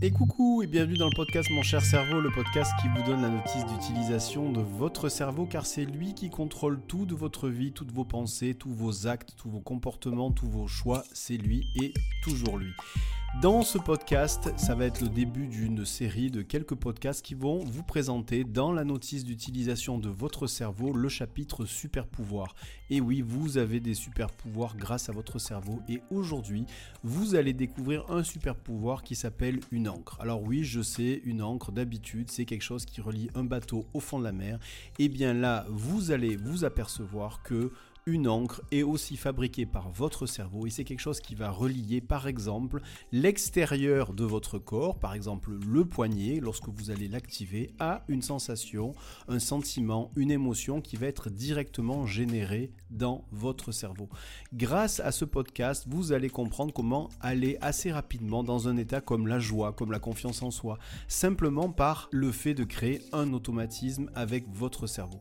Et 0.00 0.12
coucou 0.12 0.62
et 0.62 0.68
bienvenue 0.68 0.96
dans 0.96 1.08
le 1.08 1.16
podcast 1.16 1.50
Mon 1.50 1.62
cher 1.62 1.82
cerveau, 1.82 2.20
le 2.20 2.30
podcast 2.30 2.70
qui 2.80 2.86
vous 2.86 3.02
donne 3.02 3.20
la 3.20 3.30
notice 3.30 3.66
d'utilisation 3.66 4.52
de 4.52 4.60
votre 4.60 5.08
cerveau 5.08 5.44
car 5.44 5.66
c'est 5.66 5.84
lui 5.84 6.14
qui 6.14 6.30
contrôle 6.30 6.80
tout 6.86 7.04
de 7.04 7.16
votre 7.16 7.48
vie, 7.48 7.72
toutes 7.72 7.90
vos 7.90 8.04
pensées, 8.04 8.54
tous 8.54 8.72
vos 8.72 9.08
actes, 9.08 9.34
tous 9.36 9.50
vos 9.50 9.58
comportements, 9.58 10.30
tous 10.30 10.46
vos 10.46 10.68
choix, 10.68 11.02
c'est 11.12 11.36
lui 11.36 11.66
et 11.82 11.92
toujours 12.22 12.58
lui. 12.58 12.70
Dans 13.36 13.62
ce 13.62 13.78
podcast, 13.78 14.52
ça 14.56 14.74
va 14.74 14.86
être 14.86 15.00
le 15.00 15.08
début 15.08 15.46
d'une 15.46 15.84
série 15.84 16.28
de 16.28 16.42
quelques 16.42 16.74
podcasts 16.74 17.24
qui 17.24 17.34
vont 17.34 17.60
vous 17.64 17.84
présenter 17.84 18.42
dans 18.42 18.72
la 18.72 18.82
notice 18.82 19.22
d'utilisation 19.22 19.96
de 19.96 20.08
votre 20.08 20.48
cerveau 20.48 20.92
le 20.92 21.08
chapitre 21.08 21.64
super 21.64 22.08
pouvoir. 22.08 22.56
Et 22.90 23.00
oui, 23.00 23.22
vous 23.24 23.56
avez 23.56 23.78
des 23.78 23.94
super 23.94 24.32
pouvoirs 24.32 24.76
grâce 24.76 25.08
à 25.08 25.12
votre 25.12 25.38
cerveau 25.38 25.80
et 25.88 26.00
aujourd'hui, 26.10 26.64
vous 27.04 27.36
allez 27.36 27.52
découvrir 27.52 28.10
un 28.10 28.24
super 28.24 28.56
pouvoir 28.56 29.04
qui 29.04 29.14
s'appelle 29.14 29.60
une 29.70 29.88
encre. 29.88 30.18
Alors 30.20 30.42
oui, 30.42 30.64
je 30.64 30.80
sais, 30.80 31.22
une 31.24 31.42
encre 31.42 31.70
d'habitude, 31.70 32.32
c'est 32.32 32.44
quelque 32.44 32.62
chose 32.62 32.86
qui 32.86 33.00
relie 33.00 33.30
un 33.36 33.44
bateau 33.44 33.86
au 33.94 34.00
fond 34.00 34.18
de 34.18 34.24
la 34.24 34.32
mer. 34.32 34.58
Et 34.98 35.04
eh 35.04 35.08
bien 35.08 35.32
là, 35.32 35.64
vous 35.68 36.10
allez 36.10 36.34
vous 36.34 36.64
apercevoir 36.64 37.44
que 37.44 37.70
une 38.08 38.26
encre 38.26 38.62
est 38.72 38.82
aussi 38.82 39.18
fabriquée 39.18 39.66
par 39.66 39.90
votre 39.90 40.24
cerveau 40.24 40.66
et 40.66 40.70
c'est 40.70 40.84
quelque 40.84 41.00
chose 41.00 41.20
qui 41.20 41.34
va 41.34 41.50
relier 41.50 42.00
par 42.00 42.26
exemple 42.26 42.80
l'extérieur 43.12 44.14
de 44.14 44.24
votre 44.24 44.58
corps, 44.58 44.98
par 44.98 45.12
exemple 45.12 45.50
le 45.66 45.84
poignet, 45.84 46.40
lorsque 46.40 46.68
vous 46.68 46.90
allez 46.90 47.06
l'activer, 47.06 47.70
à 47.78 48.04
une 48.08 48.22
sensation, 48.22 48.94
un 49.28 49.38
sentiment, 49.38 50.10
une 50.16 50.30
émotion 50.30 50.80
qui 50.80 50.96
va 50.96 51.06
être 51.06 51.28
directement 51.28 52.06
générée 52.06 52.72
dans 52.90 53.26
votre 53.30 53.72
cerveau. 53.72 54.08
Grâce 54.54 55.00
à 55.00 55.12
ce 55.12 55.26
podcast, 55.26 55.84
vous 55.86 56.12
allez 56.12 56.30
comprendre 56.30 56.72
comment 56.72 57.10
aller 57.20 57.58
assez 57.60 57.92
rapidement 57.92 58.42
dans 58.42 58.68
un 58.68 58.78
état 58.78 59.02
comme 59.02 59.26
la 59.26 59.38
joie, 59.38 59.74
comme 59.74 59.92
la 59.92 60.00
confiance 60.00 60.42
en 60.42 60.50
soi, 60.50 60.78
simplement 61.08 61.68
par 61.68 62.08
le 62.10 62.32
fait 62.32 62.54
de 62.54 62.64
créer 62.64 63.02
un 63.12 63.34
automatisme 63.34 64.10
avec 64.14 64.48
votre 64.48 64.86
cerveau. 64.86 65.18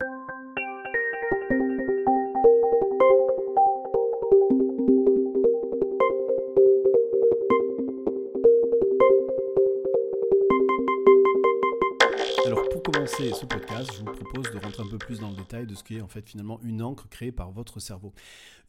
Je 13.93 13.99
vous 13.99 14.05
propose 14.05 14.52
de 14.52 14.59
rentrer 14.59 14.83
un 14.83 14.88
peu 14.88 14.97
plus 14.97 15.19
dans 15.19 15.30
le 15.30 15.35
détail 15.35 15.66
de 15.66 15.75
ce 15.75 15.83
qu'est 15.83 16.02
en 16.02 16.07
fait 16.07 16.27
finalement 16.27 16.59
une 16.63 16.81
encre 16.81 17.07
créée 17.09 17.31
par 17.31 17.52
votre 17.52 17.80
cerveau. 17.80 18.13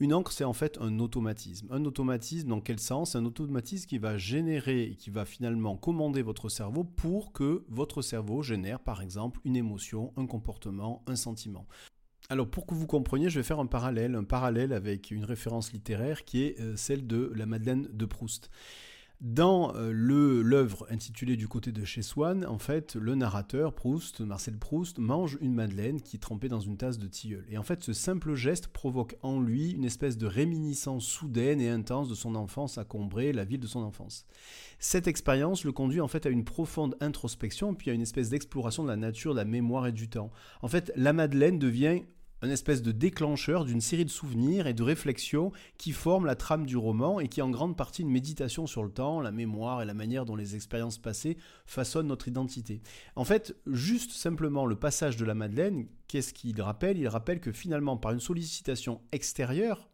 Une 0.00 0.14
encre, 0.14 0.32
c'est 0.32 0.44
en 0.44 0.52
fait 0.52 0.78
un 0.80 0.98
automatisme. 0.98 1.68
Un 1.70 1.84
automatisme, 1.84 2.48
dans 2.48 2.60
quel 2.60 2.78
sens? 2.78 3.16
Un 3.16 3.24
automatisme 3.24 3.86
qui 3.86 3.98
va 3.98 4.16
générer, 4.16 4.96
qui 4.98 5.10
va 5.10 5.24
finalement 5.24 5.76
commander 5.76 6.22
votre 6.22 6.48
cerveau 6.48 6.84
pour 6.84 7.32
que 7.32 7.64
votre 7.68 8.02
cerveau 8.02 8.42
génère 8.42 8.80
par 8.80 9.02
exemple 9.02 9.40
une 9.44 9.56
émotion, 9.56 10.12
un 10.16 10.26
comportement, 10.26 11.02
un 11.06 11.16
sentiment. 11.16 11.66
Alors 12.30 12.48
pour 12.48 12.66
que 12.66 12.74
vous 12.74 12.86
compreniez, 12.86 13.30
je 13.30 13.40
vais 13.40 13.44
faire 13.44 13.60
un 13.60 13.66
parallèle, 13.66 14.14
un 14.14 14.24
parallèle 14.24 14.72
avec 14.72 15.10
une 15.10 15.24
référence 15.24 15.72
littéraire 15.72 16.24
qui 16.24 16.42
est 16.42 16.60
euh, 16.60 16.76
celle 16.76 17.06
de 17.06 17.32
la 17.34 17.46
Madeleine 17.46 17.88
de 17.90 18.04
Proust. 18.04 18.50
Dans 19.20 19.74
euh, 19.74 19.90
l'œuvre 19.90 20.86
intitulée 20.90 21.36
Du 21.36 21.48
côté 21.48 21.72
de 21.72 21.84
chez 21.84 22.02
Swann, 22.02 22.46
en 22.46 22.58
fait, 22.58 22.94
le 22.94 23.16
narrateur, 23.16 23.74
Proust, 23.74 24.20
Marcel 24.20 24.56
Proust, 24.56 25.00
mange 25.00 25.38
une 25.40 25.54
madeleine 25.54 26.00
qui 26.00 26.14
est 26.14 26.20
trempée 26.20 26.46
dans 26.46 26.60
une 26.60 26.76
tasse 26.76 26.98
de 26.98 27.08
tilleul. 27.08 27.44
Et 27.48 27.58
en 27.58 27.64
fait, 27.64 27.82
ce 27.82 27.92
simple 27.92 28.36
geste 28.36 28.68
provoque 28.68 29.16
en 29.22 29.40
lui 29.40 29.72
une 29.72 29.84
espèce 29.84 30.18
de 30.18 30.26
réminiscence 30.28 31.04
soudaine 31.04 31.60
et 31.60 31.68
intense 31.68 32.08
de 32.08 32.14
son 32.14 32.36
enfance 32.36 32.78
à 32.78 32.84
Combray, 32.84 33.32
la 33.32 33.44
ville 33.44 33.58
de 33.58 33.66
son 33.66 33.80
enfance. 33.80 34.24
Cette 34.78 35.08
expérience 35.08 35.64
le 35.64 35.72
conduit 35.72 36.00
en 36.00 36.06
fait 36.06 36.24
à 36.24 36.30
une 36.30 36.44
profonde 36.44 36.94
introspection, 37.00 37.74
puis 37.74 37.90
à 37.90 37.94
une 37.94 38.02
espèce 38.02 38.30
d'exploration 38.30 38.84
de 38.84 38.88
la 38.88 38.96
nature, 38.96 39.32
de 39.32 39.40
la 39.40 39.44
mémoire 39.44 39.88
et 39.88 39.92
du 39.92 40.08
temps. 40.08 40.30
En 40.62 40.68
fait, 40.68 40.92
la 40.94 41.12
madeleine 41.12 41.58
devient 41.58 42.02
un 42.42 42.50
espèce 42.50 42.82
de 42.82 42.92
déclencheur 42.92 43.64
d'une 43.64 43.80
série 43.80 44.04
de 44.04 44.10
souvenirs 44.10 44.66
et 44.66 44.74
de 44.74 44.82
réflexions 44.82 45.52
qui 45.76 45.92
forment 45.92 46.26
la 46.26 46.36
trame 46.36 46.66
du 46.66 46.76
roman 46.76 47.20
et 47.20 47.28
qui 47.28 47.40
est 47.40 47.42
en 47.42 47.50
grande 47.50 47.76
partie 47.76 48.02
une 48.02 48.10
méditation 48.10 48.66
sur 48.66 48.84
le 48.84 48.90
temps, 48.90 49.20
la 49.20 49.32
mémoire 49.32 49.82
et 49.82 49.86
la 49.86 49.94
manière 49.94 50.24
dont 50.24 50.36
les 50.36 50.54
expériences 50.54 50.98
passées 50.98 51.36
façonnent 51.66 52.08
notre 52.08 52.28
identité. 52.28 52.80
En 53.16 53.24
fait, 53.24 53.56
juste 53.66 54.12
simplement 54.12 54.66
le 54.66 54.76
passage 54.76 55.16
de 55.16 55.24
la 55.24 55.34
Madeleine, 55.34 55.86
qu'est-ce 56.06 56.32
qu'il 56.32 56.60
rappelle? 56.60 56.98
Il 56.98 57.08
rappelle 57.08 57.40
que 57.40 57.52
finalement, 57.52 57.96
par 57.96 58.12
une 58.12 58.20
sollicitation 58.20 59.00
extérieure, 59.12 59.88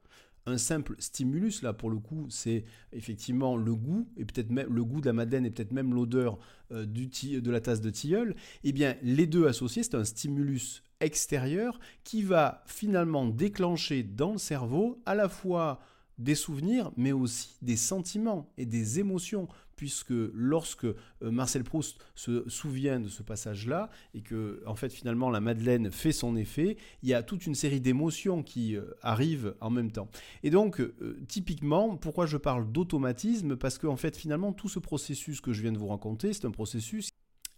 un 0.47 0.59
simple 0.59 0.95
stimulus, 0.99 1.63
là 1.63 1.73
pour 1.73 1.91
le 1.91 1.99
coup, 1.99 2.27
c'est 2.29 2.65
effectivement 2.93 3.57
le 3.57 3.75
goût, 3.75 4.09
et 4.17 4.25
peut-être 4.25 4.51
même 4.51 4.73
le 4.73 4.85
goût 4.85 5.01
de 5.01 5.07
la 5.07 5.13
madeleine 5.13 5.47
et 5.47 5.51
peut-être 5.51 5.73
même 5.73 5.95
l'odeur 5.95 6.39
euh, 6.71 6.85
de 6.85 7.51
la 7.51 7.61
tasse 7.61 7.81
de 7.81 7.91
tilleul, 7.91 8.31
et 8.63 8.69
eh 8.69 8.73
bien 8.73 8.97
les 9.03 9.27
deux 9.27 9.47
associés, 9.47 9.83
c'est 9.83 9.95
un 9.95 10.05
stimulus 10.05 10.83
extérieur 11.05 11.79
qui 12.05 12.23
va 12.23 12.63
finalement 12.67 13.27
déclencher 13.27 14.03
dans 14.03 14.33
le 14.33 14.39
cerveau 14.39 15.01
à 15.07 15.15
la 15.15 15.29
fois 15.29 15.81
des 16.19 16.35
souvenirs, 16.35 16.93
mais 16.97 17.13
aussi 17.13 17.57
des 17.63 17.77
sentiments 17.77 18.49
et 18.57 18.67
des 18.67 19.01
émotions, 19.01 19.49
puisque 19.77 20.13
lorsque 20.33 20.85
euh, 20.85 20.95
Marcel 21.23 21.65
Proust 21.65 21.99
se 22.15 22.49
souvient 22.49 23.01
de 23.01 23.09
ce 23.09 23.23
passage-là, 23.23 23.91
et 24.15 24.21
que 24.21 24.63
en 24.67 24.77
fait 24.77 24.93
finalement 24.93 25.31
la 25.31 25.41
Madeleine 25.41 25.91
fait 25.91 26.13
son 26.13 26.37
effet, 26.37 26.77
il 27.03 27.09
y 27.09 27.15
a 27.15 27.23
toute 27.23 27.47
une 27.47 27.57
série 27.57 27.81
d'émotions 27.81 28.43
qui 28.43 28.77
euh, 28.77 28.85
arrivent 29.03 29.57
en 29.61 29.71
même 29.71 29.91
temps. 29.91 30.09
Et 30.45 30.51
donc, 30.51 30.81
euh, 30.81 31.19
typiquement, 31.27 31.97
pourquoi 31.97 32.27
je 32.27 32.37
parle 32.37 32.71
d'automatisme? 32.71 33.57
Parce 33.57 33.79
qu'en 33.79 33.97
fait 33.97 34.17
finalement 34.17 34.53
tout 34.53 34.69
ce 34.69 34.79
processus 34.79 35.41
que 35.41 35.53
je 35.53 35.63
viens 35.63 35.73
de 35.73 35.79
vous 35.79 35.89
raconter, 35.89 36.33
c'est 36.33 36.45
un 36.45 36.53
processus 36.53 37.09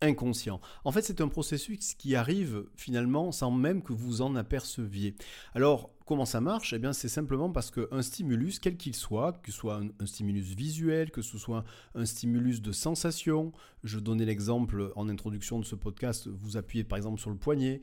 inconscient. 0.00 0.60
En 0.84 0.92
fait, 0.92 1.02
c'est 1.02 1.20
un 1.20 1.28
processus 1.28 1.94
qui 1.94 2.14
arrive 2.14 2.64
finalement 2.76 3.32
sans 3.32 3.50
même 3.50 3.82
que 3.82 3.92
vous 3.92 4.22
en 4.22 4.36
aperceviez. 4.36 5.14
Alors, 5.54 5.90
comment 6.04 6.24
ça 6.24 6.40
marche? 6.40 6.72
Eh 6.72 6.78
bien, 6.78 6.92
c'est 6.92 7.08
simplement 7.08 7.50
parce 7.50 7.70
qu'un 7.70 8.02
stimulus, 8.02 8.58
quel 8.58 8.76
qu'il 8.76 8.94
soit, 8.94 9.32
que 9.42 9.50
ce 9.50 9.58
soit 9.58 9.80
un, 9.98 10.06
stimulus 10.06 10.54
visuel, 10.54 11.10
que 11.10 11.22
ce 11.22 11.38
soit 11.38 11.64
un 11.94 12.04
stimulus 12.04 12.60
de 12.60 12.72
sensation, 12.72 13.52
je 13.84 13.98
donnais 13.98 14.24
l'exemple 14.24 14.92
en 14.96 15.08
introduction 15.08 15.58
de 15.58 15.64
ce 15.64 15.74
podcast, 15.74 16.28
vous 16.28 16.56
appuyez 16.56 16.84
par 16.84 16.96
exemple 16.96 17.20
sur 17.20 17.30
le 17.30 17.36
poignet, 17.36 17.82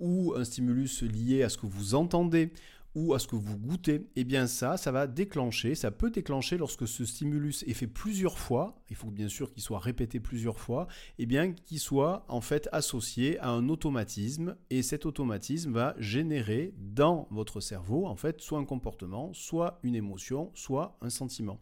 ou 0.00 0.34
un 0.36 0.44
stimulus 0.44 1.02
lié 1.02 1.42
à 1.42 1.48
ce 1.48 1.56
que 1.56 1.66
vous 1.66 1.94
entendez, 1.94 2.52
ou 2.94 3.14
à 3.14 3.18
ce 3.18 3.26
que 3.26 3.36
vous 3.36 3.58
goûtez, 3.58 4.06
eh 4.16 4.24
bien 4.24 4.46
ça, 4.46 4.76
ça 4.76 4.92
va 4.92 5.06
déclencher, 5.06 5.74
ça 5.74 5.90
peut 5.90 6.10
déclencher 6.10 6.56
lorsque 6.56 6.86
ce 6.86 7.04
stimulus 7.04 7.64
est 7.66 7.74
fait 7.74 7.86
plusieurs 7.86 8.38
fois, 8.38 8.76
il 8.90 8.96
faut 8.96 9.10
bien 9.10 9.28
sûr 9.28 9.52
qu'il 9.52 9.62
soit 9.62 9.78
répété 9.78 10.20
plusieurs 10.20 10.60
fois, 10.60 10.86
eh 11.18 11.26
bien 11.26 11.52
qu'il 11.52 11.80
soit 11.80 12.24
en 12.28 12.40
fait 12.40 12.68
associé 12.72 13.38
à 13.40 13.50
un 13.50 13.68
automatisme, 13.68 14.56
et 14.70 14.82
cet 14.82 15.06
automatisme 15.06 15.72
va 15.72 15.94
générer 15.98 16.74
dans 16.78 17.28
votre 17.30 17.60
cerveau 17.60 18.06
en 18.06 18.16
fait 18.16 18.40
soit 18.40 18.58
un 18.58 18.64
comportement, 18.64 19.32
soit 19.32 19.78
une 19.82 19.94
émotion, 19.94 20.50
soit 20.54 20.96
un 21.00 21.10
sentiment. 21.10 21.60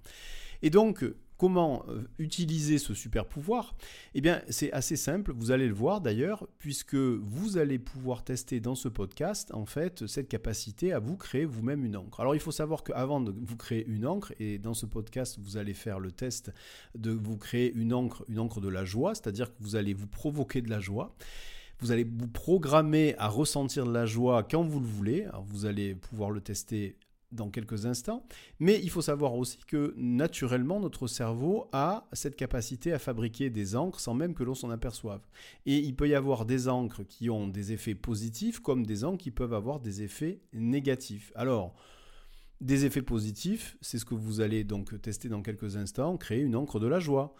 Et 0.62 0.70
donc, 0.70 1.04
Comment 1.42 1.84
euh, 1.88 2.04
utiliser 2.20 2.78
ce 2.78 2.94
super 2.94 3.26
pouvoir 3.26 3.74
Eh 4.14 4.20
bien, 4.20 4.42
c'est 4.48 4.70
assez 4.70 4.94
simple, 4.94 5.32
vous 5.34 5.50
allez 5.50 5.66
le 5.66 5.74
voir 5.74 6.00
d'ailleurs, 6.00 6.46
puisque 6.60 6.94
vous 6.94 7.58
allez 7.58 7.80
pouvoir 7.80 8.22
tester 8.22 8.60
dans 8.60 8.76
ce 8.76 8.86
podcast, 8.86 9.52
en 9.52 9.66
fait, 9.66 10.06
cette 10.06 10.28
capacité 10.28 10.92
à 10.92 11.00
vous 11.00 11.16
créer 11.16 11.44
vous-même 11.44 11.84
une 11.84 11.96
encre. 11.96 12.20
Alors, 12.20 12.36
il 12.36 12.40
faut 12.40 12.52
savoir 12.52 12.84
qu'avant 12.84 13.20
de 13.20 13.34
vous 13.36 13.56
créer 13.56 13.84
une 13.88 14.06
encre, 14.06 14.32
et 14.38 14.58
dans 14.58 14.72
ce 14.72 14.86
podcast, 14.86 15.36
vous 15.42 15.56
allez 15.56 15.74
faire 15.74 15.98
le 15.98 16.12
test 16.12 16.52
de 16.94 17.10
vous 17.10 17.36
créer 17.36 17.72
une 17.74 17.92
encre, 17.92 18.24
une 18.28 18.38
encre 18.38 18.60
de 18.60 18.68
la 18.68 18.84
joie, 18.84 19.16
c'est-à-dire 19.16 19.48
que 19.48 19.58
vous 19.58 19.74
allez 19.74 19.94
vous 19.94 20.06
provoquer 20.06 20.62
de 20.62 20.70
la 20.70 20.78
joie. 20.78 21.12
Vous 21.80 21.90
allez 21.90 22.04
vous 22.04 22.28
programmer 22.28 23.16
à 23.18 23.26
ressentir 23.26 23.84
de 23.84 23.92
la 23.92 24.06
joie 24.06 24.44
quand 24.44 24.62
vous 24.62 24.78
le 24.78 24.86
voulez. 24.86 25.26
Vous 25.48 25.66
allez 25.66 25.96
pouvoir 25.96 26.30
le 26.30 26.40
tester 26.40 26.94
dans 27.32 27.50
quelques 27.50 27.86
instants. 27.86 28.24
Mais 28.60 28.80
il 28.82 28.90
faut 28.90 29.02
savoir 29.02 29.34
aussi 29.34 29.58
que 29.66 29.94
naturellement, 29.96 30.80
notre 30.80 31.06
cerveau 31.06 31.68
a 31.72 32.08
cette 32.12 32.36
capacité 32.36 32.92
à 32.92 32.98
fabriquer 32.98 33.50
des 33.50 33.74
encres 33.76 34.00
sans 34.00 34.14
même 34.14 34.34
que 34.34 34.44
l'on 34.44 34.54
s'en 34.54 34.70
aperçoive. 34.70 35.22
Et 35.66 35.78
il 35.78 35.96
peut 35.96 36.08
y 36.08 36.14
avoir 36.14 36.44
des 36.44 36.68
encres 36.68 37.04
qui 37.06 37.30
ont 37.30 37.48
des 37.48 37.72
effets 37.72 37.94
positifs 37.94 38.60
comme 38.60 38.86
des 38.86 39.04
encres 39.04 39.22
qui 39.22 39.30
peuvent 39.30 39.54
avoir 39.54 39.80
des 39.80 40.02
effets 40.02 40.40
négatifs. 40.52 41.32
Alors, 41.34 41.74
des 42.60 42.84
effets 42.84 43.02
positifs, 43.02 43.76
c'est 43.80 43.98
ce 43.98 44.04
que 44.04 44.14
vous 44.14 44.40
allez 44.40 44.62
donc 44.62 45.00
tester 45.02 45.28
dans 45.28 45.42
quelques 45.42 45.76
instants, 45.76 46.16
créer 46.16 46.40
une 46.40 46.54
encre 46.54 46.78
de 46.78 46.86
la 46.86 47.00
joie. 47.00 47.34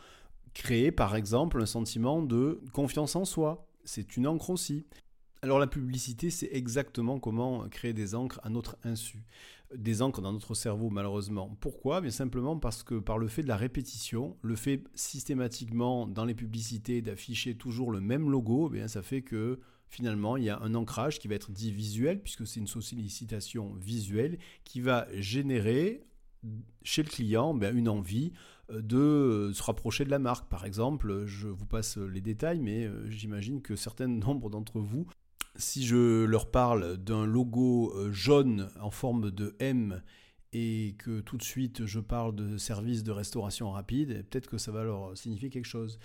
Créer 0.55 0.93
par 0.93 1.17
exemple 1.17 1.63
un 1.63 1.67
sentiment 1.67 2.23
de 2.23 2.61
confiance 2.73 3.17
en 3.17 3.25
soi, 3.25 3.67
c'est 3.85 4.17
une 4.17 4.27
encre 4.27 4.51
aussi. 4.51 4.85
Alors 5.41 5.59
la 5.59 5.67
publicité, 5.67 6.31
c'est 6.31 6.51
exactement 6.53 7.19
comment 7.19 7.69
créer 7.69 7.93
des 7.93 8.15
encres 8.15 8.39
à 8.43 8.51
notre 8.51 8.77
insu 8.85 9.25
des 9.77 10.03
encres 10.03 10.21
dans 10.21 10.33
notre 10.33 10.55
cerveau, 10.55 10.91
malheureusement. 10.91 11.57
Pourquoi? 11.61 12.01
Bien 12.01 12.11
simplement 12.11 12.59
parce 12.59 12.83
que 12.83 12.99
par 12.99 13.19
le 13.19 13.29
fait 13.29 13.43
de 13.43 13.49
la 13.49 13.57
répétition, 13.57 14.37
le 14.43 14.57
fait 14.57 14.85
systématiquement 14.95 16.07
dans 16.07 16.25
les 16.25 16.35
publicités 16.35 17.03
d'afficher 17.03 17.55
toujours 17.55 17.91
le 17.91 18.01
même 18.01 18.31
logo, 18.31 18.69
eh 18.71 18.75
bien 18.77 18.89
ça 18.89 19.03
fait 19.03 19.23
que 19.23 19.61
finalement 19.89 20.37
il 20.37 20.45
y 20.45 20.51
a 20.51 20.61
un 20.61 20.75
ancrage 20.75 21.19
qui 21.19 21.29
va 21.29 21.35
être 21.35 21.53
dit 21.53 21.73
visuel, 21.73 22.23
puisque 22.23 22.47
c'est 22.47 22.61
une 22.61 22.67
sollicitation 22.67 23.75
visuelle 23.75 24.39
qui 24.65 24.81
va 24.81 25.07
générer 25.15 26.07
chez 26.83 27.03
le 27.03 27.09
client 27.09 27.55
ben, 27.55 27.77
une 27.77 27.89
envie 27.89 28.33
de 28.73 29.51
se 29.55 29.63
rapprocher 29.63 30.05
de 30.05 30.11
la 30.11 30.19
marque. 30.19 30.49
Par 30.49 30.65
exemple, 30.65 31.27
je 31.27 31.49
vous 31.49 31.67
passe 31.67 31.99
les 31.99 32.21
détails, 32.21 32.61
mais 32.61 32.89
j'imagine 33.09 33.61
que 33.61 33.77
certains 33.77 34.09
nombres 34.09 34.51
d'entre 34.51 34.81
vous 34.81 35.07
si 35.57 35.85
je 35.85 36.25
leur 36.25 36.51
parle 36.51 36.97
d'un 36.97 37.27
logo 37.27 37.95
jaune 38.11 38.71
en 38.81 38.91
forme 38.91 39.31
de 39.31 39.55
M 39.59 40.03
et 40.53 40.95
que 40.99 41.21
tout 41.21 41.37
de 41.37 41.43
suite 41.43 41.87
je 41.87 42.01
parle 42.01 42.35
de 42.35 42.57
service 42.59 43.03
de 43.03 43.11
restauration 43.11 43.71
rapide, 43.71 44.25
peut-être 44.29 44.49
que 44.49 44.59
ça 44.59 44.73
va 44.73 44.85
leur 44.85 45.17
signifier 45.17 45.51
quelque 45.51 45.67
chose. 45.67 45.99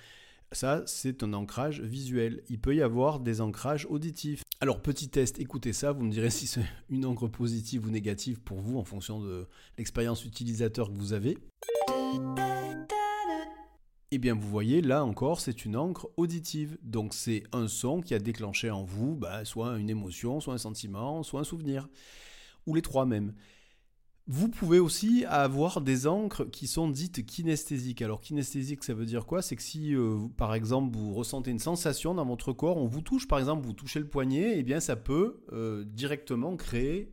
Ça, 0.53 0.83
c'est 0.85 1.23
un 1.23 1.33
ancrage 1.33 1.81
visuel. 1.81 2.41
Il 2.47 2.59
peut 2.59 2.73
y 2.73 2.81
avoir 2.81 3.19
des 3.19 3.41
ancrages 3.41 3.85
auditifs. 3.89 4.43
Alors, 4.61 4.81
petit 4.81 5.09
test, 5.09 5.39
écoutez 5.39 5.73
ça, 5.73 5.91
vous 5.91 6.05
me 6.05 6.11
direz 6.11 6.29
si 6.31 6.47
c'est 6.47 6.63
une 6.89 7.05
encre 7.05 7.27
positive 7.27 7.85
ou 7.85 7.89
négative 7.89 8.39
pour 8.39 8.61
vous 8.61 8.77
en 8.77 8.85
fonction 8.85 9.19
de 9.19 9.47
l'expérience 9.77 10.23
utilisateur 10.23 10.87
que 10.87 10.97
vous 10.97 11.11
avez. 11.11 11.37
Eh 14.11 14.19
bien, 14.19 14.35
vous 14.35 14.47
voyez, 14.47 14.81
là 14.81 15.03
encore, 15.03 15.41
c'est 15.41 15.65
une 15.65 15.75
encre 15.75 16.07
auditive. 16.15 16.77
Donc, 16.81 17.13
c'est 17.13 17.43
un 17.51 17.67
son 17.67 17.99
qui 17.99 18.13
a 18.13 18.19
déclenché 18.19 18.71
en 18.71 18.85
vous 18.85 19.15
bah, 19.15 19.43
soit 19.43 19.77
une 19.77 19.89
émotion, 19.89 20.39
soit 20.39 20.53
un 20.53 20.57
sentiment, 20.57 21.23
soit 21.23 21.41
un 21.41 21.43
souvenir. 21.43 21.89
Ou 22.67 22.75
les 22.75 22.81
trois 22.81 23.05
même. 23.05 23.33
Vous 24.29 24.47
pouvez 24.49 24.79
aussi 24.79 25.25
avoir 25.25 25.81
des 25.81 26.07
encres 26.07 26.49
qui 26.49 26.67
sont 26.67 26.89
dites 26.89 27.25
kinesthésiques. 27.25 28.01
Alors 28.01 28.21
kinesthésique, 28.21 28.83
ça 28.85 28.93
veut 28.93 29.05
dire 29.05 29.25
quoi? 29.25 29.41
C'est 29.41 29.57
que 29.57 29.61
si, 29.61 29.93
euh, 29.93 30.17
par 30.37 30.53
exemple, 30.53 30.95
vous 30.97 31.13
ressentez 31.13 31.51
une 31.51 31.59
sensation 31.59 32.13
dans 32.13 32.25
votre 32.25 32.53
corps, 32.53 32.77
on 32.77 32.87
vous 32.87 33.01
touche, 33.01 33.27
par 33.27 33.39
exemple, 33.39 33.65
vous 33.65 33.73
touchez 33.73 33.99
le 33.99 34.07
poignet, 34.07 34.57
eh 34.57 34.63
bien 34.63 34.81
ça 34.81 34.97
peut 34.97 35.43
euh, 35.53 35.85
directement 35.85 36.57
créer 36.57 37.09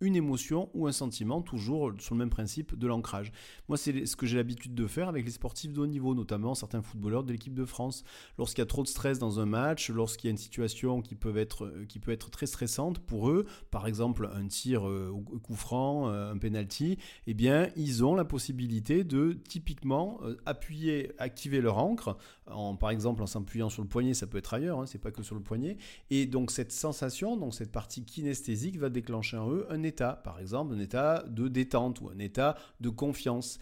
une 0.00 0.16
émotion 0.16 0.70
ou 0.74 0.86
un 0.86 0.92
sentiment, 0.92 1.42
toujours 1.42 1.92
sur 1.98 2.14
le 2.14 2.18
même 2.18 2.30
principe 2.30 2.76
de 2.76 2.86
l'ancrage. 2.86 3.32
Moi, 3.68 3.76
c'est 3.76 4.06
ce 4.06 4.16
que 4.16 4.26
j'ai 4.26 4.36
l'habitude 4.36 4.74
de 4.74 4.86
faire 4.86 5.08
avec 5.08 5.24
les 5.24 5.30
sportifs 5.30 5.72
de 5.72 5.80
haut 5.80 5.86
niveau, 5.86 6.14
notamment 6.14 6.54
certains 6.54 6.82
footballeurs 6.82 7.24
de 7.24 7.32
l'équipe 7.32 7.54
de 7.54 7.64
France. 7.64 8.04
Lorsqu'il 8.38 8.60
y 8.60 8.62
a 8.62 8.66
trop 8.66 8.82
de 8.82 8.88
stress 8.88 9.18
dans 9.18 9.40
un 9.40 9.46
match, 9.46 9.90
lorsqu'il 9.90 10.28
y 10.28 10.30
a 10.30 10.32
une 10.32 10.38
situation 10.38 11.02
qui 11.02 11.14
peut 11.14 11.36
être, 11.36 11.66
euh, 11.66 11.84
qui 11.88 11.98
peut 11.98 12.12
être 12.12 12.30
très 12.30 12.46
stressante 12.46 12.98
pour 12.98 13.30
eux, 13.30 13.46
par 13.70 13.86
exemple 13.86 14.30
un 14.32 14.46
tir 14.46 14.88
euh, 14.88 15.10
au 15.10 15.38
coup 15.38 15.54
franc, 15.54 16.08
euh, 16.08 16.32
un 16.32 16.38
penalty, 16.38 16.98
eh 17.26 17.34
bien, 17.34 17.68
ils 17.76 18.04
ont 18.04 18.14
la 18.14 18.24
possibilité 18.24 19.04
de 19.04 19.38
typiquement 19.48 20.20
appuyer, 20.46 21.12
activer 21.18 21.60
leur 21.60 21.78
encre, 21.78 22.16
en, 22.46 22.76
par 22.76 22.90
exemple 22.90 23.22
en 23.22 23.26
s'appuyant 23.26 23.68
sur 23.68 23.82
le 23.82 23.88
poignet, 23.88 24.14
ça 24.14 24.26
peut 24.26 24.38
être 24.38 24.54
ailleurs, 24.54 24.80
hein, 24.80 24.86
c'est 24.86 24.98
pas 24.98 25.10
que 25.10 25.22
sur 25.22 25.34
le 25.34 25.42
poignet, 25.42 25.76
et 26.10 26.26
donc 26.26 26.50
cette 26.50 26.72
sensation, 26.72 27.36
donc 27.36 27.54
cette 27.54 27.72
partie 27.72 28.04
kinesthésique 28.04 28.78
va 28.78 28.88
déclencher 28.88 29.36
en 29.36 29.50
eux 29.50 29.66
un 29.70 29.82
état, 29.90 30.20
par 30.24 30.40
exemple 30.40 30.74
un 30.74 30.78
état 30.78 31.22
de 31.28 31.48
détente 31.48 32.00
ou 32.00 32.08
un 32.08 32.18
état 32.18 32.56
de 32.80 32.88
confiance. 32.88 33.58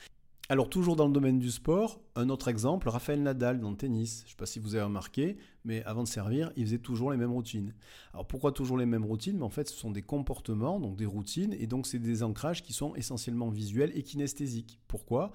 Alors 0.50 0.70
toujours 0.70 0.96
dans 0.96 1.06
le 1.06 1.12
domaine 1.12 1.38
du 1.38 1.50
sport, 1.50 2.00
un 2.14 2.28
autre 2.30 2.48
exemple, 2.48 2.88
Raphaël 2.88 3.22
Nadal 3.22 3.60
dans 3.60 3.70
le 3.70 3.76
tennis. 3.76 4.20
Je 4.20 4.25
ne 4.26 4.30
sais 4.30 4.36
pas 4.36 4.46
si 4.46 4.58
vous 4.58 4.75
avez 4.75 4.84
remarqué, 4.84 5.36
mais 5.64 5.82
avant 5.84 6.02
de 6.02 6.08
servir, 6.08 6.52
il 6.56 6.64
faisait 6.64 6.78
toujours 6.78 7.10
les 7.10 7.16
mêmes 7.16 7.32
routines. 7.32 7.75
Alors 8.12 8.26
pourquoi 8.26 8.52
toujours 8.52 8.78
les 8.78 8.87
mêmes 8.87 9.05
routines? 9.05 9.37
Mais 9.38 9.44
en 9.44 9.50
fait, 9.50 9.69
ce 9.69 9.76
sont 9.76 9.90
des 9.90 10.02
comportements, 10.02 10.81
donc 10.81 10.96
des 10.96 11.06
routines, 11.06 11.55
et 11.58 11.66
donc 11.66 11.87
c'est 11.87 11.99
des 11.99 12.22
ancrages 12.22 12.62
qui 12.62 12.72
sont 12.72 12.94
essentiellement 12.94 13.50
visuels 13.50 13.93
et 13.94 14.02
kinesthésiques. 14.02 14.81
Pourquoi? 14.88 15.32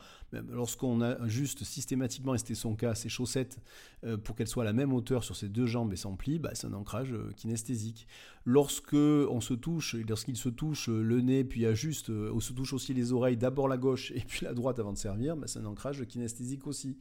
Lorsqu'on 0.49 1.01
a 1.01 1.27
juste 1.27 1.63
systématiquement, 1.63 2.33
et 2.33 2.37
c'était 2.37 2.55
son 2.55 2.75
cas, 2.75 2.95
ses 2.95 3.09
chaussettes, 3.09 3.59
euh, 4.03 4.17
pour 4.17 4.35
qu'elles 4.35 4.47
soient 4.47 4.63
à 4.63 4.65
la 4.65 4.73
même 4.73 4.93
hauteur 4.93 5.23
sur 5.23 5.35
ses 5.35 5.49
deux 5.49 5.65
jambes 5.65 5.93
et 5.93 5.97
sans 5.97 6.15
pli, 6.15 6.39
bah, 6.39 6.51
c'est 6.53 6.67
un 6.67 6.73
ancrage 6.73 7.13
euh, 7.13 7.31
kinesthésique. 7.35 8.07
Lorsque 8.45 8.93
on 8.93 9.41
se 9.41 9.53
touche, 9.53 9.95
lorsqu'il 10.07 10.37
se 10.37 10.49
touche 10.49 10.89
euh, 10.89 11.01
le 11.01 11.21
nez, 11.21 11.43
puis 11.43 11.65
ajuste, 11.65 12.09
on 12.09 12.39
se 12.39 12.53
touche 12.53 12.73
aussi 12.73 12.93
les 12.93 13.13
oreilles, 13.13 13.37
d'abord 13.37 13.67
la 13.67 13.77
gauche 13.77 14.11
et 14.11 14.21
puis 14.21 14.45
la 14.45 14.53
droite 14.53 14.79
avant 14.79 14.93
de 14.93 14.97
servir, 14.97 15.37
bah, 15.37 15.47
c'est 15.47 15.59
un 15.59 15.65
ancrage 15.65 16.03
kinesthésique 16.05 16.65
aussi. 16.67 16.97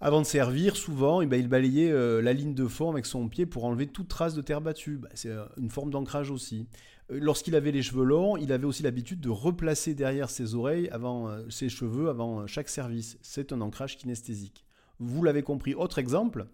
Avant 0.00 0.20
de 0.20 0.26
servir, 0.26 0.76
souvent, 0.76 1.22
eh 1.22 1.26
ben, 1.26 1.40
il 1.40 1.48
balayait 1.48 1.90
euh, 1.90 2.22
la 2.22 2.32
ligne 2.32 2.54
de 2.54 2.68
fond 2.68 2.88
avec 2.90 3.04
son 3.04 3.28
pied 3.28 3.46
pour 3.46 3.64
enlever 3.64 3.88
toute 3.88 4.06
trace 4.06 4.34
de 4.34 4.40
terre 4.40 4.60
battue. 4.60 4.98
Bah, 4.98 5.08
c'est 5.14 5.30
euh, 5.30 5.44
une 5.56 5.70
forme 5.70 5.90
d'ancrage 5.90 6.30
aussi. 6.30 6.68
Euh, 7.10 7.18
lorsqu'il 7.20 7.56
avait 7.56 7.72
les 7.72 7.82
cheveux 7.82 8.04
longs, 8.04 8.36
il 8.36 8.52
avait 8.52 8.64
aussi 8.64 8.84
l'habitude 8.84 9.20
de 9.20 9.28
replacer 9.28 9.94
derrière 9.94 10.30
ses 10.30 10.54
oreilles, 10.54 10.88
avant 10.90 11.36
ses 11.50 11.68
cheveux, 11.68 12.08
avant 12.08 12.46
chaque 12.46 12.68
service. 12.68 13.18
C'est 13.22 13.52
un 13.52 13.60
ancrage 13.60 13.98
kinesthésique. 13.98 14.64
Vous 15.00 15.24
l'avez 15.24 15.42
compris. 15.42 15.74
Autre 15.74 15.98
exemple, 15.98 16.46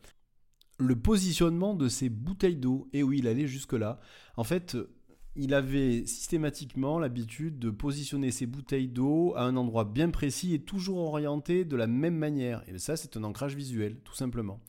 le 0.79 0.97
positionnement 0.97 1.75
de 1.75 1.89
ses 1.89 2.09
bouteilles 2.09 2.57
d'eau. 2.57 2.89
Et 2.95 3.03
oui, 3.03 3.19
il 3.19 3.29
allait 3.29 3.47
jusque-là. 3.47 4.01
En 4.39 4.45
fait, 4.45 4.75
il 5.37 5.55
avait 5.55 6.07
systématiquement 6.07 6.99
l'habitude 6.99 7.59
de 7.59 7.71
positionner 7.71 8.31
ses 8.31 8.47
bouteilles 8.47 8.89
d'eau 8.89 9.35
à 9.37 9.43
un 9.43 9.57
endroit 9.57 9.85
bien 9.85 10.11
précis 10.11 10.55
et 10.55 10.61
toujours 10.61 10.99
orienté 10.99 11.65
de 11.65 11.77
la 11.77 11.87
même 11.87 12.17
manière. 12.17 12.63
Et 12.69 12.79
ça, 12.79 12.97
c'est 12.97 13.17
un 13.17 13.25
ancrage 13.25 13.57
visuel, 13.57 13.97
tout 14.05 14.15
simplement. 14.15 14.61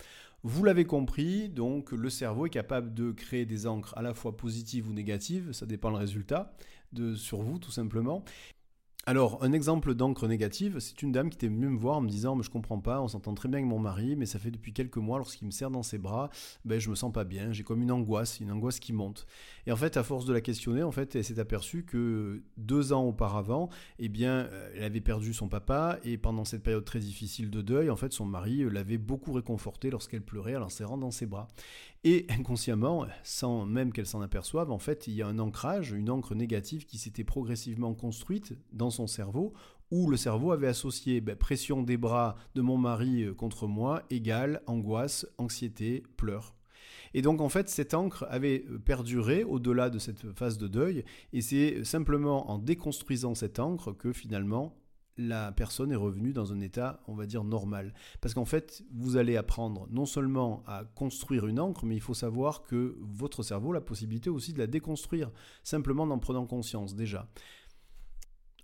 Vous 0.44 0.64
l'avez 0.64 0.86
compris, 0.86 1.50
donc 1.50 1.92
le 1.92 2.10
cerveau 2.10 2.46
est 2.46 2.52
capable 2.52 2.94
de 2.94 3.12
créer 3.12 3.46
des 3.46 3.66
encres 3.66 3.98
à 3.98 4.02
la 4.02 4.14
fois 4.14 4.38
positives 4.38 4.90
ou 4.90 4.94
négatives, 4.94 5.52
ça 5.54 5.66
dépend 5.66 5.90
le 5.90 5.98
résultat 5.98 6.56
de, 6.94 7.16
sur 7.16 7.42
vous 7.42 7.58
tout 7.58 7.72
simplement. 7.72 8.24
Alors, 9.08 9.44
un 9.44 9.54
exemple 9.54 9.94
d'encre 9.94 10.28
négative, 10.28 10.80
c'est 10.80 11.04
une 11.04 11.12
dame 11.12 11.30
qui 11.30 11.38
était 11.38 11.48
venue 11.48 11.70
me 11.70 11.78
voir 11.78 11.98
en 11.98 12.02
me 12.02 12.10
disant, 12.10 12.36
mais 12.36 12.42
je 12.42 12.50
comprends 12.50 12.80
pas, 12.80 13.02
on 13.02 13.08
s'entend 13.08 13.36
très 13.36 13.48
bien 13.48 13.60
avec 13.60 13.70
mon 13.70 13.78
mari, 13.78 14.16
mais 14.16 14.26
ça 14.26 14.40
fait 14.40 14.50
depuis 14.50 14.74
quelques 14.74 14.98
mois, 14.98 15.20
lorsqu'il 15.20 15.46
me 15.46 15.52
serre 15.52 15.70
dans 15.70 15.84
ses 15.84 16.00
bras, 16.00 16.32
ben, 16.64 16.80
je 16.80 16.90
me 16.90 16.96
sens 16.96 17.14
pas 17.14 17.24
bien, 17.24 17.52
j'ai 17.52 17.64
comme 17.64 17.84
une 17.84 17.92
angoisse, 17.92 18.40
une 18.40 18.52
angoisse 18.52 18.80
qui 18.80 18.94
monte. 18.94 19.28
Et 19.68 19.72
en 19.72 19.76
fait, 19.76 19.98
à 19.98 20.04
force 20.04 20.26
de 20.26 20.34
la 20.34 20.42
questionner, 20.42 20.84
en 20.84 20.92
fait, 20.92 21.16
elle 21.16 21.24
s'est 21.24 21.40
aperçue 21.40 21.84
que 21.84 22.44
deux 22.58 22.94
ans 22.94 23.04
auparavant, 23.04 23.70
eh 24.00 24.10
bien, 24.10 24.48
euh, 24.52 24.72
elle 24.76 24.84
avait 24.84 25.02
perdu 25.02 25.34
son 25.34 25.48
papa, 25.48 25.98
et 26.04 26.18
pendant 26.18 26.46
cette 26.46 26.64
période 26.64 26.86
très 26.86 27.00
difficile 27.00 27.50
de 27.50 27.62
deuil, 27.62 27.90
en 27.90 27.96
fait, 27.96 28.14
son 28.14 28.26
mari 28.26 28.64
l'avait 28.70 28.98
beaucoup 28.98 29.34
réconfortée 29.34 29.90
lorsqu'elle 29.90 30.22
pleurait 30.22 30.56
en 30.56 30.60
l'enserrant 30.60 30.98
dans 30.98 31.12
ses 31.12 31.26
bras. 31.26 31.48
Et 32.04 32.28
inconsciemment, 32.38 33.08
sans 33.24 33.66
même 33.66 33.92
qu'elle 33.92 34.06
s'en 34.06 34.22
aperçoive, 34.22 34.72
en 34.72 34.80
fait, 34.80 35.08
il 35.08 35.14
y 35.14 35.22
a 35.22 35.28
un 35.28 35.40
ancrage, 35.40 35.92
une 35.92 36.10
encre 36.10 36.36
négative 36.36 36.86
qui 36.86 36.98
s'était 36.98 37.24
progressivement 37.24 37.94
construite 37.94 38.54
dans 38.72 38.92
son 38.92 39.08
cerveau, 39.08 39.54
où 39.92 40.10
le 40.10 40.18
cerveau 40.18 40.52
avait 40.52 40.68
associé 40.68 41.22
ben, 41.22 41.36
pression 41.36 41.84
des 41.84 41.98
bras 41.98 42.36
de 42.56 42.62
mon 42.62 42.78
mari 42.78 43.24
euh, 43.24 43.34
contre 43.34 43.68
moi 43.68 44.04
égale 44.10 44.62
angoisse, 44.68 45.28
anxiété, 45.38 46.04
pleurs. 46.18 46.55
Et 47.18 47.22
donc 47.22 47.40
en 47.40 47.48
fait, 47.48 47.70
cette 47.70 47.94
encre 47.94 48.28
avait 48.30 48.66
euh, 48.70 48.78
perduré 48.78 49.46
au-delà 49.46 49.90
de 49.90 50.00
cette 50.00 50.34
phase 50.34 50.58
de 50.58 50.68
deuil, 50.68 51.06
et 51.32 51.40
c'est 51.40 51.86
simplement 51.86 52.52
en 52.52 52.60
déconstruisant 52.60 53.36
cette 53.36 53.58
encre 53.60 53.94
que 53.94 54.12
finalement 54.12 54.76
la 55.18 55.54
personne 55.54 55.94
est 55.94 55.96
revenue 55.96 56.34
dans 56.34 56.52
un 56.52 56.60
état, 56.60 57.02
on 57.08 57.16
va 57.16 57.26
dire, 57.26 57.46
normal. 57.46 57.94
Parce 58.20 58.34
qu'en 58.34 58.44
fait, 58.44 58.84
vous 58.92 59.16
allez 59.16 59.38
apprendre 59.38 59.88
non 59.92 60.06
seulement 60.06 60.62
à 60.68 60.84
construire 60.84 61.48
une 61.48 61.58
encre, 61.62 61.86
mais 61.86 61.96
il 61.96 62.02
faut 62.02 62.14
savoir 62.14 62.64
que 62.64 62.98
votre 63.00 63.44
cerveau 63.44 63.72
a 63.72 63.76
la 63.76 63.82
possibilité 63.82 64.30
aussi 64.30 64.52
de 64.52 64.60
la 64.60 64.68
déconstruire, 64.68 65.32
simplement 65.64 66.04
en 66.04 66.20
prenant 66.20 66.46
conscience 66.46 66.96
déjà. 66.96 67.30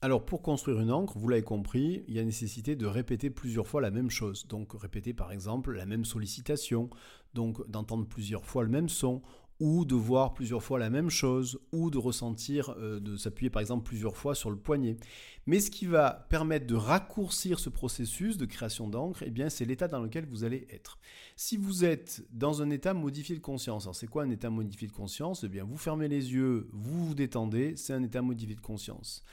Alors 0.04 0.26
pour 0.26 0.42
construire 0.42 0.80
une 0.80 0.92
encre, 0.92 1.20
vous 1.20 1.28
l'avez 1.28 1.44
compris, 1.44 2.04
il 2.08 2.16
y 2.16 2.20
a 2.20 2.24
nécessité 2.24 2.76
de 2.76 2.88
répéter 2.88 3.30
plusieurs 3.30 3.68
fois 3.68 3.82
la 3.82 3.92
même 3.92 4.10
chose. 4.10 4.48
Donc 4.48 4.74
répéter 4.74 5.14
par 5.14 5.32
exemple 5.32 5.74
la 5.74 5.86
même 5.86 6.06
sollicitation, 6.06 6.90
donc 7.36 7.70
d'entendre 7.70 8.08
plusieurs 8.08 8.44
fois 8.44 8.64
le 8.64 8.70
même 8.70 8.90
son, 8.90 9.22
ou 9.60 9.86
de 9.86 9.94
voir 9.94 10.34
plusieurs 10.34 10.64
fois 10.64 10.80
la 10.80 10.90
même 10.90 11.12
chose, 11.12 11.60
ou 11.72 11.92
de 11.92 12.00
ressentir, 12.00 12.74
euh, 12.80 13.00
de 13.00 13.16
s'appuyer 13.16 13.52
par 13.52 13.60
exemple 13.60 13.84
plusieurs 13.84 14.18
fois 14.18 14.34
sur 14.34 14.50
le 14.50 14.56
poignet. 14.56 14.98
Mais 15.46 15.60
ce 15.60 15.70
qui 15.70 15.86
va 15.86 16.26
permettre 16.30 16.66
de 16.66 16.74
raccourcir 16.74 17.60
ce 17.60 17.70
processus 17.70 18.38
de 18.38 18.48
création 18.48 18.88
d'encre, 18.90 19.22
eh 19.24 19.30
bien 19.30 19.50
c'est 19.50 19.66
l'état 19.66 19.88
dans 19.88 20.02
lequel 20.02 20.26
vous 20.26 20.44
allez 20.44 20.66
être. 20.72 20.98
Si 21.36 21.58
vous 21.58 21.86
êtes 21.86 22.26
dans 22.32 22.64
un 22.64 22.72
état 22.72 22.96
modifié 22.96 23.36
de 23.36 23.42
conscience, 23.42 23.84
alors 23.84 23.96
c'est 23.96 24.08
quoi 24.08 24.24
un 24.24 24.32
état 24.32 24.50
modifié 24.50 24.88
de 24.88 24.94
conscience? 24.94 25.44
Eh 25.44 25.48
bien 25.48 25.64
vous 25.64 25.78
fermez 25.78 26.08
les 26.08 26.34
yeux, 26.34 26.70
vous 26.74 27.06
vous 27.06 27.14
détendez, 27.14 27.76
c'est 27.76 27.94
un 27.94 28.02
état 28.02 28.24
modifié 28.24 28.56
de 28.56 28.62
conscience. 28.62 29.24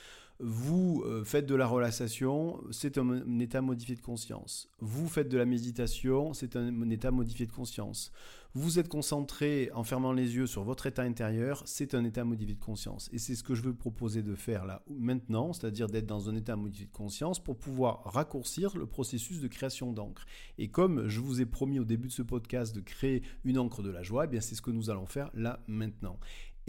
Vous 0.40 1.02
euh, 1.04 1.24
faites 1.24 1.46
de 1.46 1.56
la 1.56 1.66
relaxation, 1.66 2.62
c'est 2.70 2.96
un, 2.96 3.40
état 3.40 3.60
modifié 3.60 3.96
de 3.96 4.00
conscience. 4.00 4.68
Vous 4.78 5.08
faites 5.08 5.28
de 5.28 5.36
la 5.36 5.44
méditation, 5.44 6.32
c'est 6.32 6.54
un, 6.54 6.90
état 6.90 7.10
modifié 7.10 7.44
de 7.44 7.50
conscience. 7.50 8.12
Vous 8.54 8.78
êtes 8.78 8.88
concentré 8.88 9.68
en 9.74 9.82
fermant 9.82 10.12
les 10.12 10.36
yeux 10.36 10.46
sur 10.46 10.62
votre 10.62 10.86
état 10.86 11.02
intérieur, 11.02 11.62
c'est 11.66 11.92
un 11.94 12.04
état 12.04 12.24
modifié 12.24 12.54
de 12.54 12.60
conscience. 12.60 13.10
Et 13.12 13.18
c'est 13.18 13.34
ce 13.34 13.42
que 13.42 13.56
je 13.56 13.62
veux 13.62 13.74
proposer 13.74 14.22
de 14.22 14.36
faire 14.36 14.64
là 14.64 14.82
maintenant, 14.88 15.52
c'est-à-dire 15.52 15.88
d'être 15.88 16.06
dans 16.06 16.30
un 16.30 16.36
état 16.36 16.54
modifié 16.54 16.86
de 16.86 16.92
conscience 16.92 17.42
pour 17.42 17.58
pouvoir 17.58 18.04
raccourcir 18.04 18.76
le 18.76 18.86
processus 18.86 19.40
de 19.40 19.48
création 19.48 19.92
d'encre. 19.92 20.24
Et 20.56 20.68
comme 20.68 21.08
je 21.08 21.18
vous 21.18 21.40
ai 21.40 21.46
promis 21.46 21.80
au 21.80 21.84
début 21.84 22.08
de 22.08 22.12
ce 22.12 22.22
podcast 22.22 22.74
de 22.74 22.80
créer 22.80 23.22
une 23.42 23.58
encre 23.58 23.82
de 23.82 23.90
la 23.90 24.04
joie, 24.04 24.26
eh 24.26 24.28
bien 24.28 24.40
c'est 24.40 24.54
ce 24.54 24.62
que 24.62 24.70
nous 24.70 24.88
allons 24.88 25.06
faire 25.06 25.30
là 25.34 25.58
maintenant. 25.66 26.18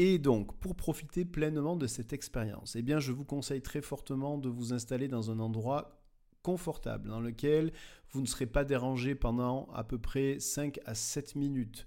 Et 0.01 0.17
donc, 0.17 0.57
pour 0.59 0.77
profiter 0.77 1.25
pleinement 1.25 1.75
de 1.75 1.85
cette 1.85 2.13
expérience, 2.13 2.77
eh 2.77 2.99
je 2.99 3.11
vous 3.11 3.25
conseille 3.25 3.61
très 3.61 3.81
fortement 3.81 4.37
de 4.37 4.47
vous 4.47 4.71
installer 4.71 5.09
dans 5.09 5.29
un 5.29 5.39
endroit 5.39 6.01
confortable, 6.41 7.09
dans 7.09 7.19
lequel 7.19 7.73
vous 8.11 8.21
ne 8.21 8.25
serez 8.25 8.45
pas 8.45 8.63
dérangé 8.63 9.13
pendant 9.13 9.67
à 9.73 9.83
peu 9.83 9.97
près 9.97 10.39
5 10.39 10.79
à 10.85 10.95
7 10.95 11.35
minutes. 11.35 11.85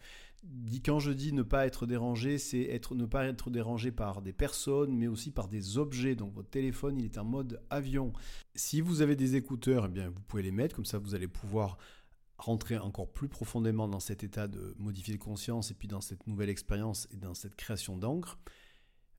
quand 0.85 0.99
je 0.99 1.11
dis 1.11 1.33
ne 1.33 1.43
pas 1.43 1.65
être 1.65 1.87
dérangé, 1.87 2.37
c'est 2.37 2.65
être, 2.65 2.95
ne 2.95 3.07
pas 3.07 3.25
être 3.25 3.49
dérangé 3.49 3.91
par 3.91 4.21
des 4.21 4.35
personnes, 4.35 4.95
mais 4.95 5.07
aussi 5.07 5.31
par 5.31 5.49
des 5.49 5.79
objets. 5.79 6.15
Donc 6.15 6.35
votre 6.35 6.51
téléphone, 6.51 6.99
il 6.99 7.07
est 7.07 7.17
en 7.17 7.25
mode 7.25 7.63
avion. 7.71 8.13
Si 8.55 8.83
vous 8.83 9.01
avez 9.01 9.17
des 9.17 9.37
écouteurs, 9.37 9.87
eh 9.87 9.89
bien 9.89 10.11
vous 10.11 10.21
pouvez 10.29 10.43
les 10.43 10.53
mettre, 10.53 10.77
comme 10.77 10.85
ça 10.85 10.99
vous 10.99 11.15
allez 11.15 11.29
pouvoir 11.29 11.79
rentrer 12.39 12.79
encore 12.79 13.13
plus 13.13 13.29
profondément 13.29 13.89
dans 13.89 14.01
cet 14.01 14.25
état 14.25 14.49
de 14.49 14.75
modifier 14.79 15.15
de 15.15 15.23
conscience 15.23 15.71
et 15.71 15.75
puis 15.75 15.89
dans 15.89 16.01
cette 16.01 16.27
nouvelle 16.27 16.51
expérience 16.51 17.07
et 17.11 17.17
dans 17.17 17.35
cette 17.35 17.57
création 17.57 17.97
d'encre. 17.97 18.39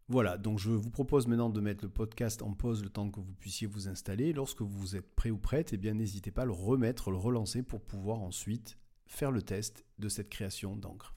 Voilà, 0.10 0.38
donc 0.38 0.60
je 0.60 0.70
vous 0.70 0.90
propose 0.90 1.28
maintenant 1.28 1.50
de 1.50 1.62
mettre 1.62 1.86
le 1.86 1.90
podcast 1.90 2.42
en 2.42 2.54
pause 2.54 2.84
le 2.84 2.90
temps 2.90 3.10
que 3.10 3.22
vous 3.22 3.34
puissiez 3.34 3.68
vous 3.68 3.88
installer. 3.88 4.34
Lorsque 4.34 4.62
vous 4.62 4.98
êtes 4.98 5.16
prêt 5.16 5.32
ou 5.32 5.38
prête, 5.38 5.72
eh 5.72 5.78
bien 5.78 5.94
n'hésitez 5.94 6.30
pas 6.30 6.42
à 6.42 6.46
le 6.46 6.52
remettre, 6.52 7.10
le 7.10 7.18
relancer 7.18 7.64
pour 7.64 7.82
pouvoir 7.82 8.20
ensuite 8.20 8.78
faire 9.06 9.32
le 9.32 9.42
test 9.42 9.86
de 10.00 10.10
cette 10.10 10.30
création 10.30 10.76
d'encre. 10.76 11.16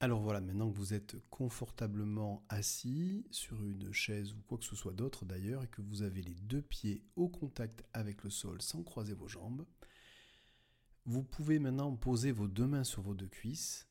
Alors 0.00 0.20
voilà, 0.20 0.40
maintenant 0.40 0.68
que 0.68 0.76
vous 0.76 0.94
êtes 0.94 1.16
confortablement 1.30 2.44
assis 2.48 3.24
sur 3.30 3.62
une 3.64 3.92
chaise 3.92 4.32
ou 4.32 4.42
quoi 4.48 4.58
que 4.58 4.64
ce 4.64 4.74
soit 4.74 4.92
d'autre 4.92 5.24
d'ailleurs, 5.24 5.62
et 5.62 5.68
que 5.68 5.80
vous 5.80 6.02
avez 6.02 6.22
les 6.22 6.34
deux 6.34 6.60
pieds 6.62 7.04
au 7.14 7.28
contact 7.28 7.84
avec 7.92 8.24
le 8.24 8.30
sol 8.30 8.60
sans 8.60 8.82
croiser 8.82 9.14
vos 9.14 9.28
jambes, 9.28 9.64
vous 11.04 11.24
pouvez 11.24 11.58
maintenant 11.58 11.96
poser 11.96 12.30
vos 12.30 12.48
deux 12.48 12.66
mains 12.66 12.84
sur 12.84 13.02
vos 13.02 13.14
deux 13.14 13.28
cuisses. 13.28 13.88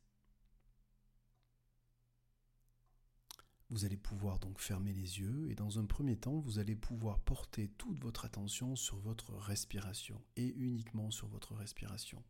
Vous 3.69 3.85
allez 3.85 3.97
pouvoir 3.97 4.39
donc 4.39 4.59
fermer 4.59 4.93
les 4.93 5.19
yeux 5.19 5.49
et 5.49 5.55
dans 5.55 5.79
un 5.79 5.85
premier 5.85 6.17
temps, 6.17 6.39
vous 6.39 6.59
allez 6.59 6.75
pouvoir 6.75 7.19
porter 7.21 7.69
toute 7.69 7.99
votre 7.99 8.25
attention 8.25 8.75
sur 8.75 8.97
votre 8.99 9.33
respiration 9.33 10.21
et 10.35 10.47
uniquement 10.47 11.09
sur 11.09 11.27
votre 11.27 11.55
respiration. 11.55 12.23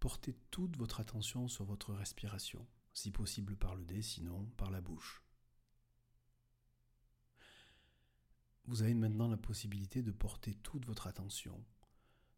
Portez 0.00 0.34
toute 0.50 0.76
votre 0.76 1.00
attention 1.00 1.46
sur 1.46 1.64
votre 1.64 1.92
respiration, 1.92 2.66
si 2.92 3.10
possible 3.10 3.56
par 3.56 3.76
le 3.76 3.84
nez, 3.84 4.02
sinon 4.02 4.46
par 4.56 4.70
la 4.70 4.80
bouche. 4.80 5.22
Vous 8.64 8.82
avez 8.82 8.94
maintenant 8.94 9.28
la 9.28 9.36
possibilité 9.36 10.02
de 10.02 10.12
porter 10.12 10.54
toute 10.54 10.86
votre 10.86 11.06
attention 11.06 11.64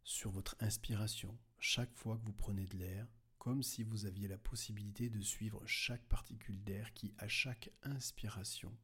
sur 0.03 0.31
votre 0.31 0.55
inspiration 0.59 1.37
chaque 1.59 1.93
fois 1.95 2.17
que 2.17 2.25
vous 2.25 2.33
prenez 2.33 2.65
de 2.65 2.77
l'air, 2.77 3.07
comme 3.37 3.63
si 3.63 3.83
vous 3.83 4.05
aviez 4.05 4.27
la 4.27 4.37
possibilité 4.37 5.09
de 5.09 5.21
suivre 5.21 5.65
chaque 5.65 6.05
particule 6.07 6.63
d'air 6.63 6.93
qui, 6.93 7.13
à 7.17 7.27
chaque 7.27 7.71
inspiration, 7.83 8.77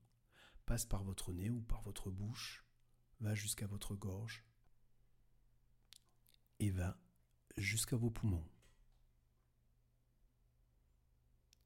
passe 0.65 0.85
par 0.85 1.03
votre 1.03 1.33
nez 1.33 1.49
ou 1.49 1.61
par 1.61 1.81
votre 1.81 2.09
bouche, 2.09 2.65
va 3.19 3.35
jusqu'à 3.35 3.67
votre 3.67 3.95
gorge 3.95 4.45
et 6.59 6.71
va 6.71 6.97
jusqu'à 7.57 7.95
vos 7.95 8.09
poumons. 8.09 8.45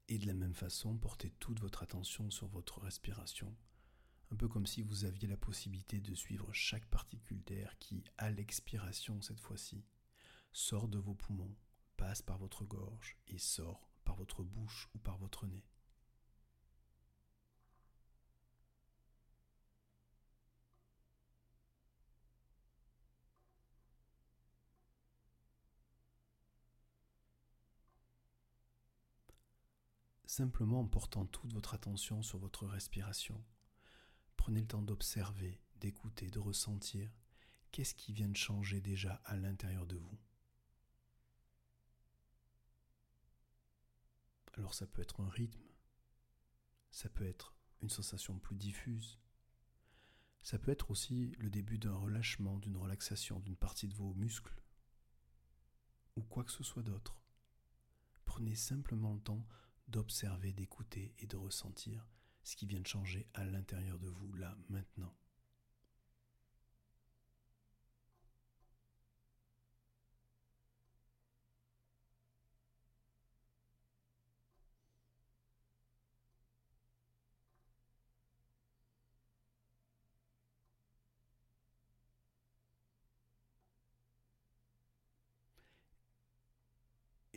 Et 0.08 0.18
de 0.18 0.26
la 0.26 0.34
même 0.34 0.54
façon, 0.54 0.96
portez 0.96 1.30
toute 1.30 1.60
votre 1.60 1.82
attention 1.82 2.30
sur 2.30 2.46
votre 2.48 2.80
respiration, 2.80 3.56
un 4.30 4.36
peu 4.36 4.48
comme 4.48 4.66
si 4.66 4.82
vous 4.82 5.04
aviez 5.04 5.28
la 5.28 5.36
possibilité 5.36 6.00
de 6.00 6.14
suivre 6.14 6.52
chaque 6.52 6.86
particule 6.86 7.42
d'air 7.44 7.53
l'expiration 8.30 9.20
cette 9.20 9.40
fois-ci, 9.40 9.84
sort 10.52 10.88
de 10.88 10.98
vos 10.98 11.14
poumons, 11.14 11.54
passe 11.96 12.22
par 12.22 12.38
votre 12.38 12.64
gorge 12.64 13.16
et 13.26 13.38
sort 13.38 13.88
par 14.04 14.16
votre 14.16 14.42
bouche 14.42 14.88
ou 14.94 14.98
par 14.98 15.18
votre 15.18 15.46
nez. 15.46 15.64
simplement 30.34 30.80
en 30.80 30.86
portant 30.86 31.26
toute 31.26 31.52
votre 31.52 31.74
attention 31.74 32.22
sur 32.22 32.38
votre 32.38 32.66
respiration. 32.66 33.40
Prenez 34.36 34.60
le 34.60 34.66
temps 34.66 34.82
d'observer, 34.82 35.60
d'écouter, 35.76 36.28
de 36.28 36.40
ressentir 36.40 37.08
qu'est-ce 37.74 37.96
qui 37.96 38.12
vient 38.12 38.28
de 38.28 38.36
changer 38.36 38.80
déjà 38.80 39.14
à 39.24 39.36
l'intérieur 39.36 39.84
de 39.84 39.96
vous? 39.96 40.16
Alors 44.52 44.74
ça 44.74 44.86
peut 44.86 45.02
être 45.02 45.20
un 45.20 45.28
rythme, 45.28 45.66
ça 46.92 47.08
peut 47.08 47.26
être 47.26 47.52
une 47.82 47.90
sensation 47.90 48.38
plus 48.38 48.54
diffuse, 48.54 49.18
ça 50.40 50.56
peut 50.56 50.70
être 50.70 50.92
aussi 50.92 51.32
le 51.40 51.50
début 51.50 51.78
d'un 51.78 51.96
relâchement, 51.96 52.60
d'une 52.60 52.76
relaxation 52.76 53.40
d'une 53.40 53.56
partie 53.56 53.88
de 53.88 53.94
vos 53.94 54.14
muscles, 54.14 54.62
ou 56.14 56.22
quoi 56.22 56.44
que 56.44 56.52
ce 56.52 56.62
soit 56.62 56.84
d'autre. 56.84 57.20
Prenez 58.24 58.54
simplement 58.54 59.14
le 59.14 59.20
temps 59.20 59.44
d'observer, 59.88 60.52
d'écouter 60.52 61.12
et 61.18 61.26
de 61.26 61.36
ressentir 61.36 62.06
ce 62.44 62.54
qui 62.54 62.66
vient 62.66 62.80
de 62.80 62.86
changer 62.86 63.26
à 63.34 63.44
l'intérieur 63.44 63.98
de 63.98 64.08
vous, 64.08 64.32
là, 64.34 64.56
maintenant. 64.68 65.12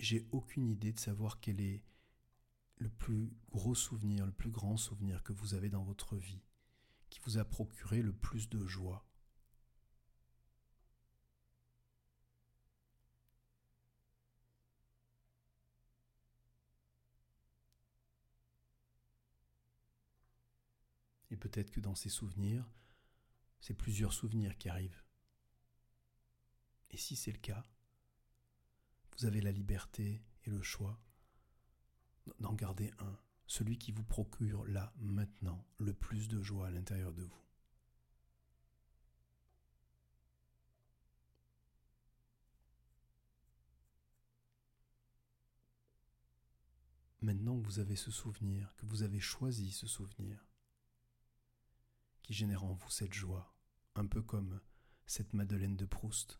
J'ai 0.09 0.25
aucune 0.31 0.69
idée 0.69 0.93
de 0.93 0.99
savoir 1.01 1.41
quelle 1.41 1.59
est 1.59 1.83
le 2.77 2.87
plus 2.87 3.29
gros 3.51 3.75
souvenir, 3.75 4.25
le 4.25 4.31
plus 4.31 4.51
grand 4.51 4.77
souvenir 4.77 5.21
que 5.21 5.33
vous 5.33 5.53
avez 5.53 5.67
dans 5.67 5.83
votre 5.83 6.15
vie, 6.15 6.39
qui 7.09 7.19
vous 7.25 7.37
a 7.37 7.43
procuré 7.43 8.01
le 8.01 8.13
plus 8.13 8.47
de 8.47 8.65
joie 8.65 9.05
Et 21.29 21.35
peut-être 21.35 21.71
que 21.71 21.81
dans 21.81 21.95
ces 21.95 22.07
souvenirs, 22.07 22.65
c'est 23.59 23.73
plusieurs 23.73 24.13
souvenirs 24.13 24.57
qui 24.57 24.69
arrivent. 24.69 25.03
Et 26.91 26.97
si 26.97 27.17
c'est 27.17 27.33
le 27.33 27.39
cas, 27.39 27.65
vous 29.17 29.25
avez 29.25 29.41
la 29.41 29.51
liberté 29.51 30.21
et 30.43 30.49
le 30.49 30.61
choix 30.61 30.99
d'en 32.39 32.53
garder 32.53 32.91
un, 32.99 33.17
celui 33.47 33.77
qui 33.77 33.91
vous 33.91 34.03
procure 34.03 34.65
là, 34.67 34.93
maintenant, 34.97 35.65
le 35.79 35.93
plus 35.93 36.27
de 36.27 36.41
joie 36.41 36.67
à 36.67 36.71
l'intérieur 36.71 37.13
de 37.13 37.23
vous. 37.23 37.43
Maintenant 47.21 47.59
que 47.59 47.65
vous 47.65 47.79
avez 47.79 47.95
ce 47.95 48.11
souvenir, 48.11 48.73
que 48.75 48.85
vous 48.85 49.01
avez 49.01 49.19
choisi 49.19 49.71
ce 49.71 49.87
souvenir, 49.87 50.45
qui 52.21 52.33
génère 52.33 52.63
en 52.63 52.73
vous 52.73 52.89
cette 52.91 53.13
joie, 53.13 53.55
un 53.95 54.05
peu 54.05 54.21
comme 54.21 54.61
cette 55.07 55.33
Madeleine 55.33 55.75
de 55.75 55.85
Proust, 55.85 56.39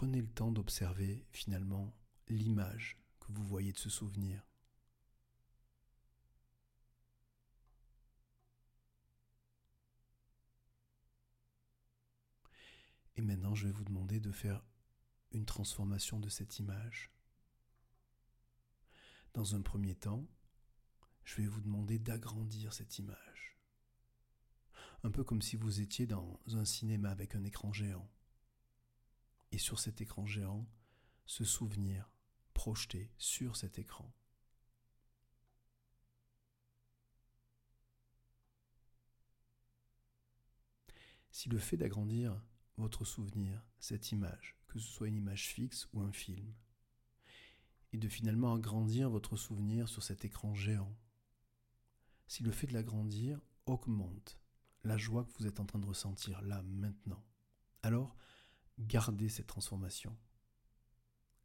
prenez 0.00 0.22
le 0.22 0.30
temps 0.30 0.50
d'observer 0.50 1.26
finalement 1.30 1.94
l'image 2.26 2.96
que 3.20 3.30
vous 3.32 3.44
voyez 3.44 3.70
de 3.70 3.78
ce 3.78 3.90
souvenir. 3.90 4.42
Et 13.16 13.20
maintenant, 13.20 13.54
je 13.54 13.66
vais 13.66 13.72
vous 13.72 13.84
demander 13.84 14.20
de 14.20 14.32
faire 14.32 14.64
une 15.32 15.44
transformation 15.44 16.18
de 16.18 16.30
cette 16.30 16.58
image. 16.58 17.12
Dans 19.34 19.54
un 19.54 19.60
premier 19.60 19.94
temps, 19.94 20.26
je 21.24 21.42
vais 21.42 21.46
vous 21.46 21.60
demander 21.60 21.98
d'agrandir 21.98 22.72
cette 22.72 22.98
image. 22.98 23.58
Un 25.02 25.10
peu 25.10 25.24
comme 25.24 25.42
si 25.42 25.56
vous 25.56 25.82
étiez 25.82 26.06
dans 26.06 26.40
un 26.54 26.64
cinéma 26.64 27.10
avec 27.10 27.34
un 27.34 27.44
écran 27.44 27.70
géant 27.74 28.10
et 29.52 29.58
sur 29.58 29.78
cet 29.78 30.00
écran 30.00 30.26
géant, 30.26 30.68
ce 31.26 31.44
souvenir 31.44 32.10
projeté 32.54 33.10
sur 33.16 33.56
cet 33.56 33.78
écran. 33.78 34.12
Si 41.30 41.48
le 41.48 41.58
fait 41.58 41.76
d'agrandir 41.76 42.42
votre 42.76 43.04
souvenir, 43.04 43.62
cette 43.78 44.12
image, 44.12 44.56
que 44.68 44.78
ce 44.78 44.90
soit 44.90 45.08
une 45.08 45.16
image 45.16 45.46
fixe 45.48 45.88
ou 45.92 46.00
un 46.00 46.12
film, 46.12 46.52
et 47.92 47.98
de 47.98 48.08
finalement 48.08 48.54
agrandir 48.54 49.10
votre 49.10 49.36
souvenir 49.36 49.88
sur 49.88 50.02
cet 50.02 50.24
écran 50.24 50.54
géant, 50.54 50.96
si 52.26 52.42
le 52.42 52.52
fait 52.52 52.66
de 52.66 52.72
l'agrandir 52.72 53.40
augmente 53.66 54.40
la 54.84 54.96
joie 54.96 55.24
que 55.24 55.32
vous 55.38 55.46
êtes 55.46 55.60
en 55.60 55.66
train 55.66 55.78
de 55.78 55.86
ressentir 55.86 56.40
là, 56.42 56.62
maintenant. 56.62 57.24
Alors, 57.82 58.16
gardez 58.80 59.28
cette 59.28 59.46
transformation. 59.46 60.16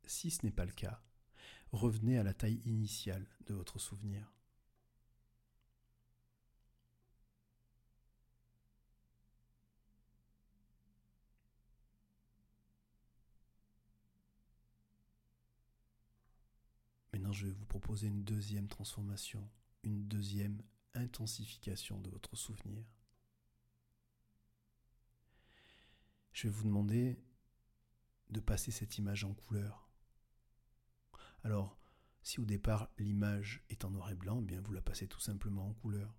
Si 0.06 0.32
ce 0.32 0.46
n'est 0.46 0.52
pas 0.52 0.66
le 0.66 0.72
cas, 0.72 1.02
revenez 1.72 2.18
à 2.18 2.24
la 2.24 2.34
taille 2.34 2.62
initiale 2.66 3.28
de 3.46 3.54
votre 3.54 3.80
souvenir. 3.80 4.32
Maintenant, 17.14 17.32
je 17.32 17.48
vais 17.48 17.54
vous 17.54 17.66
proposer 17.66 18.08
une 18.08 18.24
deuxième 18.24 18.68
transformation, 18.68 19.50
une 19.84 20.06
deuxième 20.08 20.62
intensification 20.94 22.00
de 22.02 22.10
votre 22.10 22.36
souvenir. 22.36 22.86
Je 26.36 26.50
vais 26.50 26.54
vous 26.54 26.66
demander 26.66 27.18
de 28.30 28.42
passer 28.42 28.70
cette 28.70 28.98
image 28.98 29.24
en 29.24 29.34
couleur. 29.34 29.90
Alors, 31.46 31.80
si 32.24 32.42
au 32.42 32.46
départ 32.46 32.92
l'image 32.98 33.64
est 33.70 33.86
en 33.86 33.92
noir 33.92 34.12
et 34.12 34.16
blanc, 34.16 34.40
eh 34.42 34.46
bien 34.46 34.60
vous 34.60 34.74
la 34.74 34.82
passez 34.82 35.08
tout 35.08 35.22
simplement 35.22 35.66
en 35.66 35.74
couleur. 35.74 36.14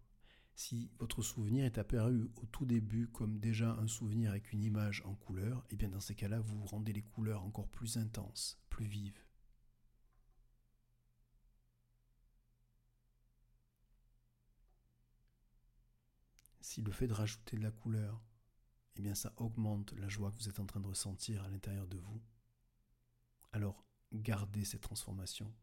Si 0.55 0.91
votre 0.99 1.21
souvenir 1.21 1.67
est 1.67 1.77
apparu 1.77 2.31
au 2.37 2.47
tout 2.47 2.65
début 2.65 3.09
comme 3.09 3.39
déjà 3.39 3.73
un 3.75 3.89
souvenir 3.89 4.31
avec 4.31 4.55
une 4.55 4.63
image 4.63 5.03
en 5.05 5.15
couleur, 5.15 5.63
eh 5.69 5.77
bien 5.77 5.91
dans 5.91 6.01
ces 6.01 6.15
cas-là, 6.15 6.41
vous 6.41 6.65
rendez 6.65 6.95
les 6.95 7.03
couleurs 7.03 7.45
encore 7.45 7.69
plus 7.69 7.99
intenses, 7.99 8.59
plus 8.71 8.87
vives. 8.87 9.23
si 16.63 16.83
le 16.83 16.91
fait 16.91 17.07
de 17.07 17.13
rajouter 17.13 17.57
de 17.57 17.63
la 17.63 17.71
couleur, 17.71 18.21
eh 18.97 19.03
bien 19.03 19.15
ça 19.15 19.33
augmente 19.37 19.93
la 19.93 20.09
joie 20.09 20.33
que 20.33 20.39
vous 20.39 20.49
êtes 20.49 20.61
en 20.61 20.67
train 20.67 20.81
de 20.81 20.87
ressentir 20.87 21.43
à 21.45 21.49
l'intérieur 21.49 21.87
de 21.87 21.99
vous, 21.99 22.23
alors 23.53 23.85
gardez 24.13 24.65
cette 24.65 24.83
transformation. 24.83 25.55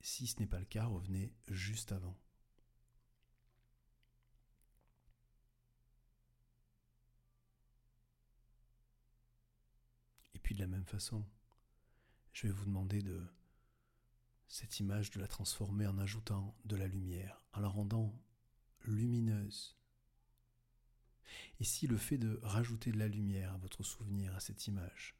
Si 0.00 0.26
ce 0.26 0.38
n'est 0.38 0.46
pas 0.46 0.58
le 0.58 0.66
cas, 0.66 0.84
revenez 0.86 1.34
juste 1.48 1.92
avant. 1.92 2.16
Et 10.34 10.38
puis 10.38 10.54
de 10.54 10.60
la 10.60 10.66
même 10.66 10.86
façon, 10.86 11.26
je 12.32 12.46
vais 12.46 12.52
vous 12.52 12.66
demander 12.66 13.02
de 13.02 13.26
cette 14.46 14.78
image 14.78 15.10
de 15.10 15.20
la 15.20 15.26
transformer 15.26 15.86
en 15.86 15.98
ajoutant 15.98 16.56
de 16.64 16.76
la 16.76 16.86
lumière, 16.86 17.42
en 17.52 17.60
la 17.60 17.68
rendant 17.68 18.14
lumineuse. 18.82 19.75
Et 21.60 21.64
si 21.64 21.86
le 21.86 21.96
fait 21.96 22.18
de 22.18 22.38
rajouter 22.42 22.92
de 22.92 22.98
la 22.98 23.08
lumière 23.08 23.52
à 23.52 23.58
votre 23.58 23.82
souvenir, 23.82 24.34
à 24.34 24.40
cette 24.40 24.66
image, 24.66 25.14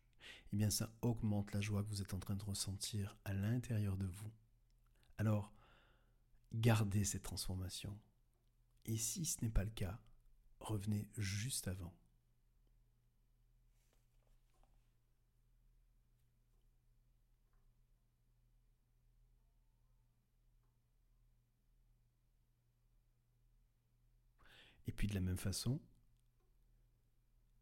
eh 0.53 0.57
bien 0.57 0.71
ça 0.71 0.93
augmente 1.03 1.53
la 1.53 1.61
joie 1.61 1.83
que 1.83 1.89
vous 1.89 2.03
êtes 2.03 2.15
en 2.15 2.19
train 2.19 2.37
de 2.37 2.45
ressentir 2.45 3.17
à 3.25 3.33
l'intérieur 3.35 3.97
de 3.97 4.07
vous. 4.07 4.33
Alors, 5.19 5.53
gardez 6.53 7.05
cette 7.05 7.23
transformation. 7.23 7.99
Et 8.85 8.97
si 8.97 9.25
ce 9.25 9.43
n'est 9.43 9.51
pas 9.51 9.65
le 9.65 9.71
cas, 9.71 9.99
revenez 10.61 11.09
juste 11.17 11.69
avant. 11.69 11.95
Et 24.87 24.93
puis 24.93 25.09
de 25.09 25.15
la 25.15 25.21
même 25.21 25.37
façon, 25.37 25.81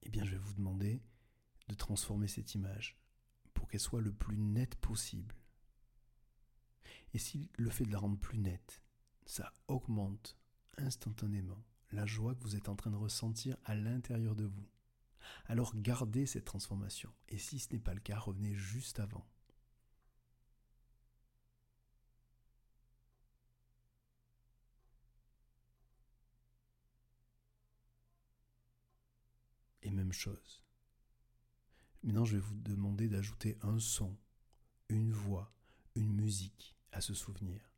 eh 0.04 0.11
bien 0.11 0.25
je 0.25 0.32
vais 0.32 0.38
vous 0.38 0.54
demander 0.54 1.02
de 1.68 1.75
transformer 1.75 2.28
cette 2.28 2.54
image 2.54 2.99
pour 3.52 3.68
qu'elle 3.68 3.80
soit 3.80 4.00
le 4.00 4.12
plus 4.12 4.38
nette 4.38 4.76
possible. 4.76 5.34
Et 7.12 7.18
si 7.18 7.50
le 7.56 7.70
fait 7.70 7.84
de 7.84 7.92
la 7.92 7.99
rendre 7.99 8.18
plus 8.18 8.38
nette, 8.38 8.82
ça 9.26 9.52
augmente 9.68 10.38
instantanément 10.76 11.64
la 11.92 12.06
joie 12.06 12.34
que 12.34 12.42
vous 12.42 12.56
êtes 12.56 12.68
en 12.68 12.76
train 12.76 12.90
de 12.90 12.96
ressentir 12.96 13.56
à 13.64 13.75
l'intérieur 13.75 14.34
de 14.34 14.44
vous, 14.44 14.69
alors 15.47 15.75
gardez 15.76 16.26
cette 16.26 16.45
transformation. 16.45 17.12
Et 17.28 17.38
si 17.38 17.58
ce 17.58 17.73
n'est 17.73 17.80
pas 17.80 17.95
le 17.95 18.00
cas, 18.00 18.19
revenez 18.19 18.54
juste 18.54 19.00
avant. 19.00 19.26
Et 29.95 29.97
même 29.97 30.13
chose. 30.13 30.63
Maintenant, 32.02 32.25
je 32.25 32.37
vais 32.37 32.43
vous 32.43 32.57
demander 32.57 33.09
d'ajouter 33.09 33.57
un 33.63 33.78
son, 33.78 34.17
une 34.89 35.13
voix, 35.13 35.54
une 35.95 36.13
musique 36.13 36.76
à 36.93 37.00
ce 37.00 37.15
souvenir. 37.15 37.71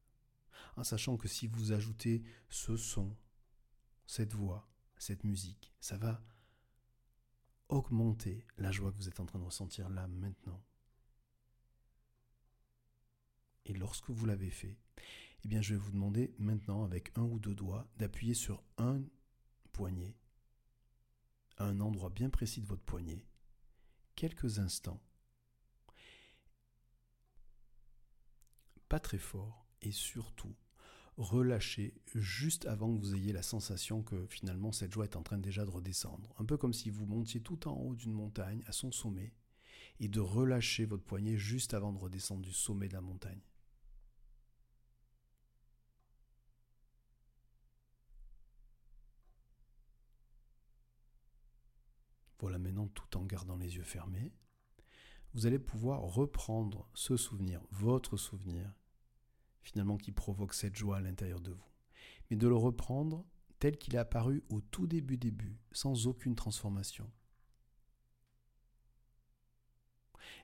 En 0.76 0.84
sachant 0.84 1.16
que 1.16 1.28
si 1.28 1.46
vous 1.46 1.72
ajoutez 1.72 2.22
ce 2.48 2.76
son, 2.76 3.16
cette 4.06 4.32
voix, 4.32 4.68
cette 4.98 5.24
musique, 5.24 5.72
ça 5.80 5.96
va 5.96 6.22
augmenter 7.68 8.46
la 8.56 8.72
joie 8.72 8.92
que 8.92 8.96
vous 8.96 9.08
êtes 9.08 9.20
en 9.20 9.26
train 9.26 9.38
de 9.38 9.44
ressentir 9.44 9.88
là 9.90 10.08
maintenant. 10.08 10.62
Et 13.64 13.74
lorsque 13.74 14.10
vous 14.10 14.26
l'avez 14.26 14.50
fait, 14.50 14.78
eh 15.44 15.48
bien 15.48 15.60
je 15.60 15.74
vais 15.74 15.80
vous 15.80 15.90
demander 15.90 16.34
maintenant 16.38 16.84
avec 16.84 17.16
un 17.16 17.22
ou 17.22 17.38
deux 17.38 17.54
doigts 17.54 17.88
d'appuyer 17.96 18.34
sur 18.34 18.62
un 18.78 19.02
poignet 19.72 20.16
à 21.56 21.64
un 21.64 21.80
endroit 21.80 22.10
bien 22.10 22.30
précis 22.30 22.60
de 22.60 22.66
votre 22.66 22.82
poignet, 22.82 23.26
quelques 24.14 24.58
instants, 24.58 25.02
pas 28.88 29.00
très 29.00 29.18
fort, 29.18 29.66
et 29.82 29.92
surtout 29.92 30.54
relâchez 31.16 31.94
juste 32.14 32.66
avant 32.66 32.94
que 32.94 33.00
vous 33.00 33.14
ayez 33.14 33.32
la 33.32 33.42
sensation 33.42 34.02
que 34.02 34.26
finalement 34.26 34.72
cette 34.72 34.92
joie 34.92 35.04
est 35.04 35.16
en 35.16 35.22
train 35.22 35.38
déjà 35.38 35.64
de 35.64 35.70
redescendre. 35.70 36.34
Un 36.38 36.44
peu 36.44 36.56
comme 36.56 36.74
si 36.74 36.90
vous 36.90 37.06
montiez 37.06 37.40
tout 37.40 37.68
en 37.68 37.74
haut 37.74 37.94
d'une 37.94 38.12
montagne, 38.12 38.62
à 38.66 38.72
son 38.72 38.92
sommet, 38.92 39.32
et 39.98 40.08
de 40.08 40.20
relâcher 40.20 40.84
votre 40.84 41.04
poignet 41.04 41.38
juste 41.38 41.72
avant 41.72 41.92
de 41.92 41.98
redescendre 41.98 42.42
du 42.42 42.52
sommet 42.52 42.88
de 42.88 42.94
la 42.94 43.00
montagne. 43.00 43.40
Voilà 52.46 52.60
maintenant 52.60 52.86
tout 52.86 53.16
en 53.18 53.24
gardant 53.24 53.56
les 53.56 53.74
yeux 53.74 53.82
fermés. 53.82 54.32
Vous 55.34 55.46
allez 55.46 55.58
pouvoir 55.58 56.02
reprendre 56.02 56.88
ce 56.94 57.16
souvenir, 57.16 57.60
votre 57.72 58.16
souvenir, 58.16 58.72
finalement 59.62 59.96
qui 59.96 60.12
provoque 60.12 60.54
cette 60.54 60.76
joie 60.76 60.98
à 60.98 61.00
l'intérieur 61.00 61.40
de 61.40 61.50
vous. 61.50 61.68
Mais 62.30 62.36
de 62.36 62.46
le 62.46 62.54
reprendre 62.54 63.24
tel 63.58 63.76
qu'il 63.76 63.96
est 63.96 63.98
apparu 63.98 64.44
au 64.48 64.60
tout 64.60 64.86
début 64.86 65.16
début, 65.16 65.58
sans 65.72 66.06
aucune 66.06 66.36
transformation. 66.36 67.10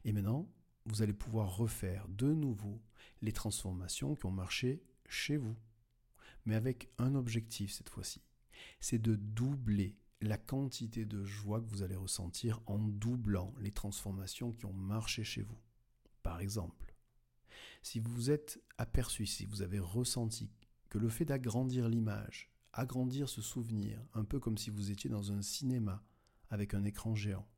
Et 0.04 0.10
maintenant, 0.12 0.50
vous 0.86 1.02
allez 1.02 1.12
pouvoir 1.12 1.56
refaire 1.56 2.08
de 2.08 2.34
nouveau 2.34 2.82
les 3.20 3.32
transformations 3.32 4.16
qui 4.16 4.26
ont 4.26 4.32
marché 4.32 4.82
chez 5.08 5.36
vous, 5.36 5.56
mais 6.46 6.56
avec 6.56 6.90
un 6.98 7.14
objectif 7.14 7.70
cette 7.70 7.90
fois-ci, 7.90 8.24
c'est 8.80 8.98
de 8.98 9.14
doubler 9.14 10.01
la 10.22 10.38
quantité 10.38 11.04
de 11.04 11.24
joie 11.24 11.60
que 11.60 11.68
vous 11.68 11.82
allez 11.82 11.96
ressentir 11.96 12.60
en 12.66 12.78
doublant 12.78 13.52
les 13.60 13.72
transformations 13.72 14.52
qui 14.52 14.66
ont 14.66 14.72
marché 14.72 15.24
chez 15.24 15.42
vous. 15.42 15.58
Par 16.22 16.40
exemple, 16.40 16.94
si 17.82 17.98
vous 17.98 18.12
vous 18.12 18.30
êtes 18.30 18.62
aperçu, 18.78 19.26
si 19.26 19.44
vous 19.44 19.62
avez 19.62 19.80
ressenti 19.80 20.50
que 20.88 20.98
le 20.98 21.08
fait 21.08 21.24
d'agrandir 21.24 21.88
l'image, 21.88 22.52
agrandir 22.72 23.28
ce 23.28 23.42
souvenir, 23.42 24.00
un 24.14 24.24
peu 24.24 24.38
comme 24.38 24.58
si 24.58 24.70
vous 24.70 24.90
étiez 24.90 25.10
dans 25.10 25.32
un 25.32 25.42
cinéma 25.42 26.04
avec 26.48 26.74
un 26.74 26.84
écran 26.84 27.14
géant, 27.14 27.48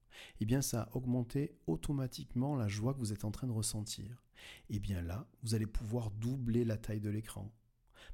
eh 0.41 0.47
bien 0.47 0.63
ça 0.63 0.83
a 0.83 0.97
augmenté 0.97 1.59
automatiquement 1.67 2.57
la 2.57 2.69
joie 2.69 2.95
que 2.95 3.01
vous 3.01 3.13
êtes 3.13 3.25
en 3.25 3.31
train 3.31 3.47
de 3.47 3.53
ressentir. 3.53 4.23
Eh 4.71 4.79
bien 4.79 5.03
là, 5.03 5.29
vous 5.43 5.55
allez 5.55 5.67
pouvoir 5.67 6.11
doubler 6.11 6.65
la 6.65 6.79
taille 6.79 7.01
de 7.01 7.11
l'écran, 7.11 7.53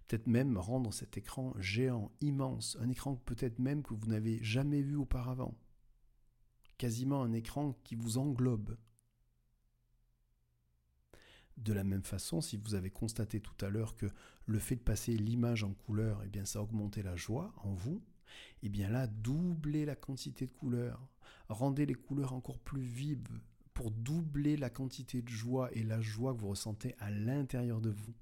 peut-être 0.07 0.27
même 0.27 0.59
rendre 0.59 0.93
cet 0.93 1.17
écran 1.17 1.55
géant, 1.59 2.11
immense, 2.21 2.77
un 2.81 2.89
écran 2.89 3.17
peut-être 3.17 3.59
même 3.59 3.83
que 3.83 3.95
vous 3.95 4.07
n'avez 4.07 4.43
jamais 4.43 4.83
vu 4.83 4.97
auparavant, 4.97 5.55
quasiment 6.79 7.23
un 7.23 7.33
écran 7.33 7.79
qui 7.85 7.95
vous 7.95 8.19
englobe. 8.19 8.77
De 11.57 11.73
la 11.73 11.85
même 11.85 12.05
façon, 12.05 12.41
si 12.41 12.57
vous 12.57 12.75
avez 12.75 12.91
constaté 12.91 13.41
tout 13.41 13.65
à 13.65 13.69
l'heure 13.69 13.97
que 13.97 14.07
le 14.47 14.59
fait 14.59 14.77
de 14.77 14.81
passer 14.81 15.17
l'image 15.17 15.63
en 15.63 15.75
couleur, 15.75 16.23
eh 16.25 16.29
bien 16.29 16.45
ça 16.47 16.59
a 16.59 16.63
augmenté 16.63 17.03
la 17.03 17.17
joie 17.17 17.53
en 17.59 17.75
vous, 17.75 18.03
eh 18.63 18.69
bien 18.69 18.89
là, 18.89 19.07
doublez 19.07 19.85
la 19.85 19.97
quantité 19.97 20.47
de 20.47 20.53
couleurs, 20.53 21.07
rendez 21.49 21.87
les 21.87 21.95
couleurs 21.95 22.33
encore 22.33 22.59
plus 22.59 22.83
vives 22.83 23.41
pour 23.75 23.91
doubler 23.91 24.57
la 24.57 24.71
quantité 24.71 25.23
de 25.23 25.29
joie 25.29 25.71
et 25.73 25.83
la 25.83 26.01
joie 26.01 26.35
que 26.35 26.41
vous 26.41 26.49
ressentez 26.49 26.95
à 26.99 27.11
l'intérieur 27.11 27.81
de 27.81 27.91
vous. 27.91 28.15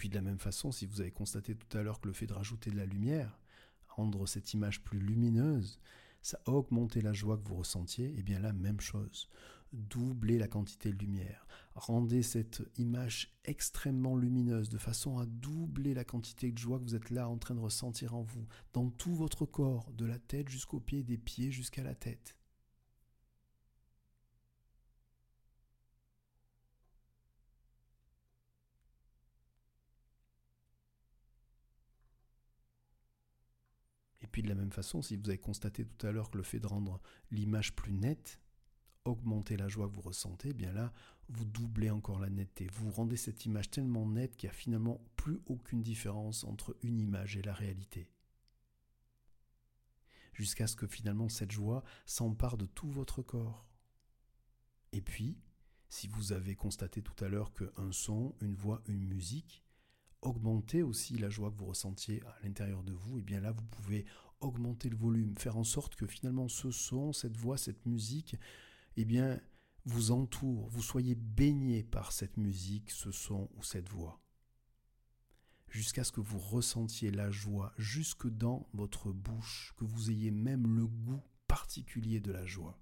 Puis 0.00 0.08
de 0.08 0.14
la 0.14 0.22
même 0.22 0.38
façon, 0.38 0.72
si 0.72 0.86
vous 0.86 1.02
avez 1.02 1.10
constaté 1.10 1.54
tout 1.54 1.76
à 1.76 1.82
l'heure 1.82 2.00
que 2.00 2.08
le 2.08 2.14
fait 2.14 2.24
de 2.24 2.32
rajouter 2.32 2.70
de 2.70 2.76
la 2.78 2.86
lumière, 2.86 3.38
rendre 3.86 4.26
cette 4.26 4.54
image 4.54 4.82
plus 4.82 4.98
lumineuse, 4.98 5.78
ça 6.22 6.40
a 6.46 6.52
augmenté 6.52 7.02
la 7.02 7.12
joie 7.12 7.36
que 7.36 7.46
vous 7.46 7.56
ressentiez, 7.56 8.06
et 8.06 8.14
eh 8.20 8.22
bien 8.22 8.40
la 8.40 8.54
même 8.54 8.80
chose. 8.80 9.28
Doublez 9.74 10.38
la 10.38 10.48
quantité 10.48 10.90
de 10.90 10.96
lumière. 10.96 11.46
Rendez 11.74 12.22
cette 12.22 12.62
image 12.78 13.36
extrêmement 13.44 14.16
lumineuse 14.16 14.70
de 14.70 14.78
façon 14.78 15.18
à 15.18 15.26
doubler 15.26 15.92
la 15.92 16.04
quantité 16.04 16.50
de 16.50 16.56
joie 16.56 16.78
que 16.78 16.84
vous 16.84 16.96
êtes 16.96 17.10
là 17.10 17.28
en 17.28 17.36
train 17.36 17.54
de 17.54 17.60
ressentir 17.60 18.14
en 18.14 18.22
vous, 18.22 18.46
dans 18.72 18.88
tout 18.88 19.14
votre 19.14 19.44
corps, 19.44 19.92
de 19.92 20.06
la 20.06 20.18
tête 20.18 20.48
jusqu'aux 20.48 20.80
pieds, 20.80 21.02
des 21.02 21.18
pieds 21.18 21.52
jusqu'à 21.52 21.82
la 21.82 21.94
tête. 21.94 22.38
Puis 34.30 34.42
de 34.42 34.48
la 34.48 34.54
même 34.54 34.72
façon, 34.72 35.02
si 35.02 35.16
vous 35.16 35.28
avez 35.28 35.38
constaté 35.38 35.84
tout 35.84 36.06
à 36.06 36.12
l'heure 36.12 36.30
que 36.30 36.38
le 36.38 36.44
fait 36.44 36.60
de 36.60 36.66
rendre 36.66 37.00
l'image 37.30 37.74
plus 37.74 37.92
nette, 37.92 38.40
augmenter 39.04 39.56
la 39.56 39.68
joie 39.68 39.88
que 39.88 39.94
vous 39.94 40.00
ressentez, 40.00 40.50
eh 40.50 40.54
bien 40.54 40.72
là, 40.72 40.92
vous 41.28 41.44
doublez 41.44 41.90
encore 41.90 42.18
la 42.18 42.28
netteté. 42.28 42.66
Vous 42.72 42.90
rendez 42.90 43.16
cette 43.16 43.44
image 43.46 43.70
tellement 43.70 44.06
nette 44.06 44.36
qu'il 44.36 44.48
n'y 44.48 44.54
a 44.54 44.56
finalement 44.56 45.00
plus 45.16 45.40
aucune 45.46 45.82
différence 45.82 46.44
entre 46.44 46.76
une 46.82 47.00
image 47.00 47.36
et 47.36 47.42
la 47.42 47.54
réalité. 47.54 48.10
Jusqu'à 50.32 50.66
ce 50.66 50.76
que 50.76 50.86
finalement 50.86 51.28
cette 51.28 51.52
joie 51.52 51.82
s'empare 52.06 52.56
de 52.56 52.66
tout 52.66 52.90
votre 52.90 53.22
corps. 53.22 53.66
Et 54.92 55.00
puis, 55.00 55.38
si 55.88 56.08
vous 56.08 56.32
avez 56.32 56.54
constaté 56.54 57.02
tout 57.02 57.24
à 57.24 57.28
l'heure 57.28 57.52
qu'un 57.52 57.92
son, 57.92 58.34
une 58.40 58.54
voix, 58.54 58.82
une 58.86 59.04
musique 59.04 59.64
augmenter 60.22 60.82
aussi 60.82 61.16
la 61.18 61.30
joie 61.30 61.50
que 61.50 61.56
vous 61.56 61.66
ressentiez 61.66 62.22
à 62.26 62.38
l'intérieur 62.42 62.82
de 62.82 62.92
vous, 62.92 63.18
et 63.18 63.22
bien 63.22 63.40
là, 63.40 63.52
vous 63.52 63.64
pouvez 63.64 64.04
augmenter 64.40 64.88
le 64.88 64.96
volume, 64.96 65.36
faire 65.36 65.56
en 65.56 65.64
sorte 65.64 65.96
que 65.96 66.06
finalement 66.06 66.48
ce 66.48 66.70
son, 66.70 67.12
cette 67.12 67.36
voix, 67.36 67.58
cette 67.58 67.86
musique, 67.86 68.36
eh 68.96 69.04
bien, 69.04 69.40
vous 69.84 70.10
entoure, 70.10 70.68
vous 70.68 70.82
soyez 70.82 71.14
baigné 71.14 71.82
par 71.82 72.12
cette 72.12 72.36
musique, 72.36 72.90
ce 72.90 73.10
son 73.10 73.48
ou 73.56 73.62
cette 73.62 73.88
voix. 73.88 74.20
Jusqu'à 75.68 76.04
ce 76.04 76.12
que 76.12 76.20
vous 76.20 76.38
ressentiez 76.38 77.10
la 77.10 77.30
joie 77.30 77.72
jusque 77.78 78.28
dans 78.28 78.68
votre 78.72 79.12
bouche, 79.12 79.72
que 79.76 79.84
vous 79.84 80.10
ayez 80.10 80.30
même 80.30 80.66
le 80.74 80.86
goût 80.86 81.22
particulier 81.46 82.20
de 82.20 82.32
la 82.32 82.44
joie. 82.44 82.78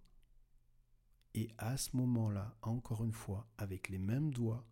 Et 1.35 1.51
à 1.59 1.77
ce 1.77 1.96
moment-là, 1.96 2.57
encore 2.62 3.05
une 3.05 3.12
fois, 3.12 3.46
avec 3.59 3.90
les 3.90 3.98
mêmes 3.98 4.33
doigts, 4.33 4.66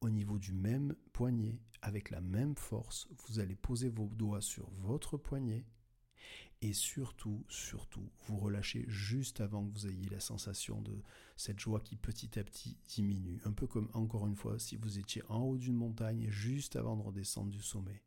au 0.00 0.10
niveau 0.10 0.38
du 0.38 0.52
même 0.52 0.94
poignet, 1.12 1.60
avec 1.82 2.10
la 2.10 2.20
même 2.20 2.56
force, 2.56 3.08
vous 3.26 3.38
allez 3.38 3.54
poser 3.54 3.88
vos 3.88 4.08
doigts 4.08 4.40
sur 4.40 4.68
votre 4.70 5.16
poignet 5.16 5.64
et 6.62 6.74
surtout, 6.74 7.44
surtout, 7.48 8.06
vous 8.26 8.38
relâchez 8.38 8.84
juste 8.86 9.40
avant 9.40 9.66
que 9.66 9.72
vous 9.72 9.86
ayez 9.86 10.08
la 10.10 10.20
sensation 10.20 10.82
de 10.82 11.02
cette 11.36 11.58
joie 11.58 11.80
qui 11.80 11.96
petit 11.96 12.38
à 12.38 12.44
petit 12.44 12.76
diminue. 12.86 13.40
Un 13.44 13.52
peu 13.52 13.66
comme, 13.66 13.88
encore 13.94 14.26
une 14.26 14.36
fois, 14.36 14.58
si 14.58 14.76
vous 14.76 14.98
étiez 14.98 15.22
en 15.28 15.40
haut 15.40 15.56
d'une 15.56 15.76
montagne 15.76 16.28
juste 16.28 16.76
avant 16.76 16.96
de 16.96 17.02
redescendre 17.02 17.50
du 17.50 17.62
sommet. 17.62 18.02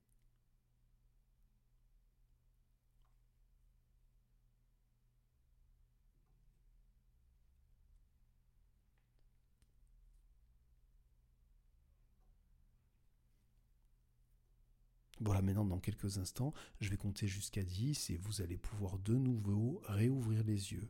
Maintenant, 15.44 15.66
dans 15.66 15.80
quelques 15.80 16.18
instants, 16.18 16.54
je 16.80 16.90
vais 16.90 16.98
compter 16.98 17.28
jusqu'à 17.28 17.64
10 17.64 18.10
et 18.10 18.18
vous 18.18 18.42
allez 18.42 18.58
pouvoir 18.58 18.98
de 19.00 19.14
nouveau 19.14 19.82
réouvrir 19.86 20.44
les 20.44 20.74
yeux 20.74 20.90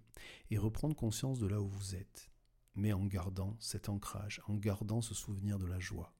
et 0.51 0.57
reprendre 0.57 0.95
conscience 0.95 1.39
de 1.39 1.47
là 1.47 1.61
où 1.61 1.67
vous 1.67 1.95
êtes, 1.95 2.29
mais 2.75 2.93
en 2.93 3.05
gardant 3.05 3.55
cet 3.59 3.89
ancrage, 3.89 4.41
en 4.47 4.55
gardant 4.55 5.01
ce 5.01 5.13
souvenir 5.13 5.59
de 5.59 5.65
la 5.65 5.79
joie. 5.79 6.13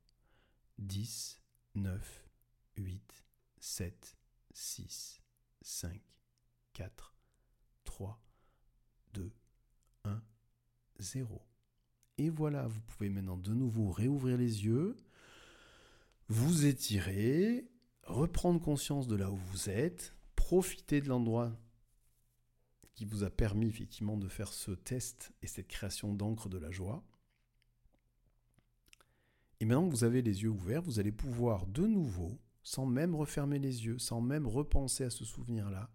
10, 0.80 1.42
9, 1.76 2.30
8, 2.78 3.26
7, 3.60 4.18
6, 4.54 5.22
5, 5.62 6.02
4, 6.74 7.16
3, 7.84 8.22
2, 9.14 9.32
1, 10.06 10.22
0. 11.00 11.42
Et 12.18 12.30
voilà, 12.30 12.68
vous 12.68 12.82
pouvez 12.82 13.10
maintenant 13.10 13.38
de 13.38 13.54
nouveau 13.54 13.92
réouvrir 13.92 14.38
les 14.38 14.66
yeux, 14.66 14.96
vous 16.28 16.66
étirer, 16.66 17.68
reprendre 18.04 18.62
conscience 18.62 19.08
de 19.08 19.16
là 19.16 19.32
où 19.32 19.36
vous 19.36 19.70
êtes, 19.70 20.16
profiter 20.36 21.02
de 21.02 21.08
l'endroit 21.08 21.52
qui 22.94 23.06
vous 23.06 23.24
a 23.24 23.30
permis 23.30 23.68
effectivement 23.68 24.18
de 24.18 24.28
faire 24.28 24.54
ce 24.54 24.72
test 24.72 25.34
et 25.42 25.48
cette 25.48 25.68
création 25.68 26.14
d'encre 26.14 26.50
de 26.50 26.58
la 26.58 26.72
joie. 26.72 27.04
Et 29.60 29.66
maintenant 29.66 29.88
que 29.88 29.96
vous 29.96 30.04
avez 30.04 30.22
les 30.22 30.44
yeux 30.44 30.50
ouverts, 30.50 30.82
vous 30.82 31.00
allez 31.00 31.12
pouvoir 31.12 31.66
de 31.66 31.88
nouveau, 31.88 32.40
sans 32.62 32.86
même 32.86 33.16
refermer 33.16 33.60
les 33.60 33.86
yeux, 33.86 33.98
sans 33.98 34.22
même 34.22 34.46
repenser 34.46 35.06
à 35.06 35.10
ce 35.10 35.26
souvenir-là, 35.26 35.90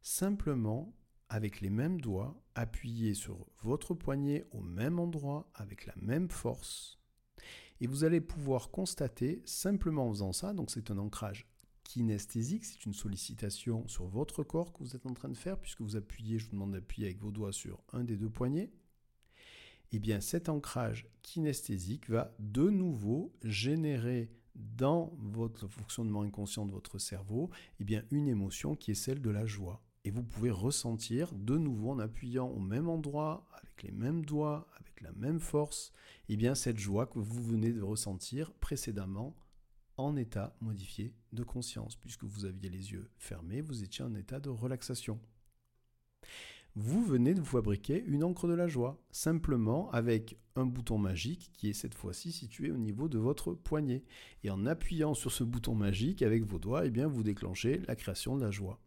simplement, 0.00 0.96
avec 1.28 1.60
les 1.60 1.70
mêmes 1.70 2.00
doigts, 2.00 2.40
appuyer 2.54 3.14
sur 3.14 3.46
votre 3.62 3.94
poignet 3.94 4.46
au 4.52 4.60
même 4.60 4.98
endroit, 4.98 5.50
avec 5.54 5.86
la 5.86 5.94
même 5.96 6.30
force, 6.30 6.99
et 7.80 7.86
vous 7.86 8.04
allez 8.04 8.20
pouvoir 8.20 8.70
constater, 8.70 9.42
simplement 9.44 10.08
en 10.08 10.10
faisant 10.10 10.32
ça, 10.32 10.52
donc 10.52 10.70
c'est 10.70 10.90
un 10.90 10.98
ancrage 10.98 11.46
kinesthésique, 11.84 12.64
c'est 12.64 12.84
une 12.84 12.92
sollicitation 12.92 13.88
sur 13.88 14.06
votre 14.06 14.44
corps 14.44 14.72
que 14.72 14.78
vous 14.80 14.94
êtes 14.94 15.06
en 15.06 15.14
train 15.14 15.28
de 15.28 15.36
faire, 15.36 15.58
puisque 15.58 15.80
vous 15.80 15.96
appuyez, 15.96 16.38
je 16.38 16.46
vous 16.46 16.52
demande 16.52 16.72
d'appuyer 16.72 17.08
avec 17.08 17.20
vos 17.20 17.32
doigts 17.32 17.52
sur 17.52 17.82
un 17.92 18.04
des 18.04 18.16
deux 18.16 18.30
poignets, 18.30 18.70
et 19.92 19.96
eh 19.96 19.98
bien 19.98 20.20
cet 20.20 20.48
ancrage 20.48 21.08
kinesthésique 21.22 22.08
va 22.08 22.32
de 22.38 22.70
nouveau 22.70 23.34
générer 23.42 24.30
dans 24.54 25.12
votre 25.18 25.66
fonctionnement 25.66 26.22
inconscient 26.22 26.64
de 26.64 26.70
votre 26.70 26.98
cerveau 26.98 27.50
eh 27.80 27.84
bien 27.84 28.04
une 28.12 28.28
émotion 28.28 28.76
qui 28.76 28.92
est 28.92 28.94
celle 28.94 29.20
de 29.20 29.30
la 29.30 29.46
joie. 29.46 29.82
Et 30.04 30.10
vous 30.10 30.22
pouvez 30.22 30.50
ressentir 30.50 31.32
de 31.34 31.58
nouveau 31.58 31.90
en 31.90 31.98
appuyant 31.98 32.48
au 32.48 32.58
même 32.58 32.88
endroit, 32.88 33.46
avec 33.52 33.82
les 33.82 33.92
mêmes 33.92 34.24
doigts, 34.24 34.66
avec 34.80 35.00
la 35.02 35.12
même 35.12 35.40
force, 35.40 35.92
eh 36.28 36.36
bien 36.36 36.54
cette 36.54 36.78
joie 36.78 37.06
que 37.06 37.18
vous 37.18 37.42
venez 37.42 37.72
de 37.72 37.82
ressentir 37.82 38.52
précédemment 38.54 39.36
en 39.98 40.16
état 40.16 40.56
modifié 40.60 41.14
de 41.32 41.42
conscience, 41.42 41.96
puisque 41.96 42.24
vous 42.24 42.46
aviez 42.46 42.70
les 42.70 42.92
yeux 42.92 43.10
fermés, 43.18 43.60
vous 43.60 43.82
étiez 43.82 44.04
en 44.04 44.14
état 44.14 44.40
de 44.40 44.48
relaxation. 44.48 45.20
Vous 46.76 47.04
venez 47.04 47.34
de 47.34 47.40
vous 47.40 47.46
fabriquer 47.46 48.02
une 48.06 48.22
encre 48.22 48.46
de 48.46 48.54
la 48.54 48.68
joie, 48.68 49.02
simplement 49.10 49.90
avec 49.90 50.38
un 50.54 50.66
bouton 50.66 50.98
magique 50.98 51.50
qui 51.52 51.68
est 51.68 51.74
cette 51.74 51.94
fois-ci 51.94 52.30
situé 52.30 52.70
au 52.70 52.76
niveau 52.76 53.08
de 53.08 53.18
votre 53.18 53.54
poignet. 53.54 54.04
Et 54.44 54.50
en 54.50 54.64
appuyant 54.66 55.14
sur 55.14 55.32
ce 55.32 55.42
bouton 55.42 55.74
magique 55.74 56.22
avec 56.22 56.44
vos 56.44 56.60
doigts, 56.60 56.86
eh 56.86 56.90
bien, 56.90 57.08
vous 57.08 57.24
déclenchez 57.24 57.82
la 57.88 57.96
création 57.96 58.36
de 58.36 58.44
la 58.44 58.52
joie. 58.52 58.80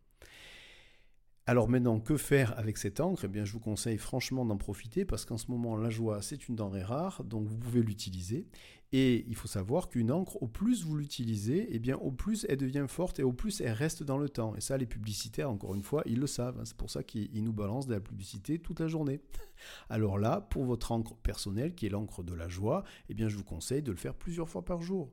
Alors 1.46 1.68
maintenant, 1.68 2.00
que 2.00 2.16
faire 2.16 2.58
avec 2.58 2.78
cette 2.78 3.02
encre? 3.02 3.26
Eh 3.26 3.28
bien, 3.28 3.44
je 3.44 3.52
vous 3.52 3.60
conseille 3.60 3.98
franchement 3.98 4.46
d'en 4.46 4.56
profiter 4.56 5.04
parce 5.04 5.26
qu'en 5.26 5.38
ce 5.38 5.52
moment, 5.52 5.76
la 5.76 5.90
joie, 5.90 6.22
c'est 6.22 6.48
une 6.48 6.56
denrée 6.56 6.84
rare, 6.84 7.22
donc 7.26 7.48
vous 7.48 7.58
pouvez 7.58 7.82
l'utiliser. 7.82 8.48
Et 8.94 9.26
il 9.28 9.36
faut 9.36 9.50
savoir 9.50 9.90
qu'une 9.90 10.10
encre, 10.10 10.42
au 10.42 10.48
plus 10.48 10.86
vous 10.86 10.96
l'utilisez, 10.96 11.68
eh 11.70 11.80
bien, 11.80 11.98
au 11.98 12.12
plus 12.12 12.46
elle 12.48 12.58
devient 12.58 12.86
forte 12.88 13.20
et 13.20 13.24
au 13.24 13.34
plus 13.34 13.60
elle 13.60 13.74
reste 13.74 14.04
dans 14.04 14.18
le 14.18 14.30
temps. 14.30 14.56
Et 14.56 14.62
ça, 14.62 14.78
les 14.78 14.86
publicitaires, 14.86 15.50
encore 15.50 15.76
une 15.76 15.84
fois, 15.84 16.02
ils 16.06 16.20
le 16.20 16.28
savent. 16.28 16.60
Hein. 16.60 16.66
C'est 16.66 16.78
pour 16.78 16.90
ça 16.90 17.04
qu'ils 17.04 17.44
nous 17.44 17.52
balancent 17.52 17.88
de 17.88 17.94
la 17.94 18.00
publicité 18.00 18.60
toute 18.60 18.80
la 18.80 18.88
journée. 18.88 19.20
Alors 19.90 20.18
là, 20.20 20.40
pour 20.40 20.64
votre 20.64 20.94
encre 20.94 21.16
personnelle, 21.16 21.76
qui 21.76 21.88
est 21.88 21.90
l'encre 21.90 22.24
de 22.24 22.36
la 22.36 22.48
joie, 22.48 22.86
eh 23.10 23.16
bien, 23.16 23.28
je 23.28 23.36
vous 23.36 23.44
conseille 23.44 23.82
de 23.82 23.92
le 23.92 23.98
faire 23.98 24.16
plusieurs 24.16 24.48
fois 24.48 24.64
par 24.64 24.82
jour. 24.82 25.12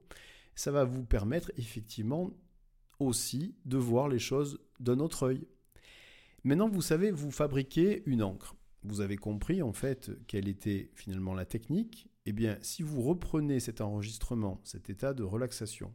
Ça 0.54 0.70
va 0.70 0.84
vous 0.84 1.04
permettre 1.04 1.50
effectivement 1.56 2.30
aussi 3.00 3.56
de 3.64 3.78
voir 3.78 4.08
les 4.08 4.20
choses 4.20 4.60
d'un 4.78 5.00
autre 5.00 5.24
œil. 5.24 5.48
Maintenant, 6.44 6.68
vous 6.68 6.82
savez, 6.82 7.10
vous 7.10 7.30
fabriquez 7.30 8.02
une 8.06 8.22
encre. 8.22 8.56
Vous 8.82 9.02
avez 9.02 9.16
compris 9.16 9.60
en 9.60 9.72
fait 9.72 10.10
quelle 10.26 10.48
était 10.48 10.90
finalement 10.94 11.34
la 11.34 11.44
technique. 11.44 12.08
Eh 12.24 12.32
bien, 12.32 12.56
si 12.62 12.82
vous 12.82 13.02
reprenez 13.02 13.60
cet 13.60 13.80
enregistrement, 13.80 14.60
cet 14.64 14.88
état 14.88 15.12
de 15.12 15.22
relaxation, 15.22 15.92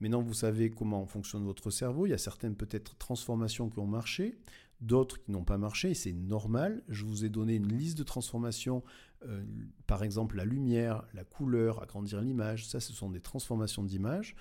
maintenant 0.00 0.22
vous 0.22 0.34
savez 0.34 0.70
comment 0.70 1.06
fonctionne 1.06 1.44
votre 1.44 1.70
cerveau. 1.70 2.06
Il 2.06 2.10
y 2.10 2.14
a 2.14 2.18
certaines 2.18 2.56
peut-être 2.56 2.96
transformations 2.96 3.70
qui 3.70 3.78
ont 3.78 3.86
marché, 3.86 4.38
d'autres 4.80 5.22
qui 5.22 5.30
n'ont 5.30 5.44
pas 5.44 5.58
marché, 5.58 5.90
et 5.90 5.94
c'est 5.94 6.12
normal. 6.12 6.82
Je 6.88 7.04
vous 7.04 7.24
ai 7.24 7.28
donné 7.28 7.54
une 7.54 7.72
liste 7.72 7.98
de 7.98 8.02
transformations, 8.02 8.82
euh, 9.24 9.44
par 9.86 10.02
exemple 10.02 10.36
la 10.36 10.44
lumière, 10.44 11.06
la 11.14 11.24
couleur, 11.24 11.80
agrandir 11.80 12.20
l'image. 12.20 12.66
Ça, 12.66 12.80
ce 12.80 12.92
sont 12.92 13.10
des 13.10 13.20
transformations 13.20 13.84
d'image. 13.84 14.34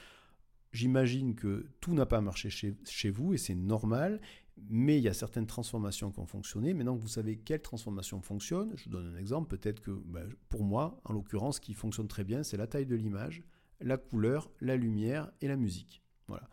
J'imagine 0.72 1.36
que 1.36 1.68
tout 1.82 1.94
n'a 1.94 2.06
pas 2.06 2.20
marché 2.20 2.50
chez, 2.50 2.76
chez 2.86 3.10
vous 3.10 3.34
et 3.34 3.38
c'est 3.38 3.56
normal 3.56 4.20
mais 4.58 4.98
il 4.98 5.04
y 5.04 5.08
a 5.08 5.14
certaines 5.14 5.48
transformations 5.48 6.12
qui 6.12 6.20
ont 6.20 6.26
fonctionné. 6.26 6.74
Maintenant 6.74 6.96
que 6.96 7.02
vous 7.02 7.08
savez 7.08 7.38
quelle 7.38 7.62
transformation 7.62 8.22
fonctionne, 8.22 8.72
je 8.76 8.86
vous 8.86 8.92
donne 8.92 9.14
un 9.14 9.18
exemple. 9.18 9.56
Peut-être 9.56 9.82
que 9.82 9.92
ben, 9.92 10.30
pour 10.50 10.64
moi, 10.64 11.00
en 11.04 11.14
l'occurrence, 11.14 11.58
ce 11.58 11.62
qui 11.62 11.74
fonctionne 11.74 12.08
très 12.08 12.24
bien, 12.24 12.44
c'est 12.44 12.58
la 12.58 12.68
taille 12.68 12.86
de 12.86 12.96
l'image, 12.96 13.44
la 13.82 13.98
couleur, 13.98 14.50
la 14.62 14.78
lumière 14.78 15.32
et 15.42 15.48
la 15.48 15.58
musique. 15.58 16.05
Voilà. 16.28 16.50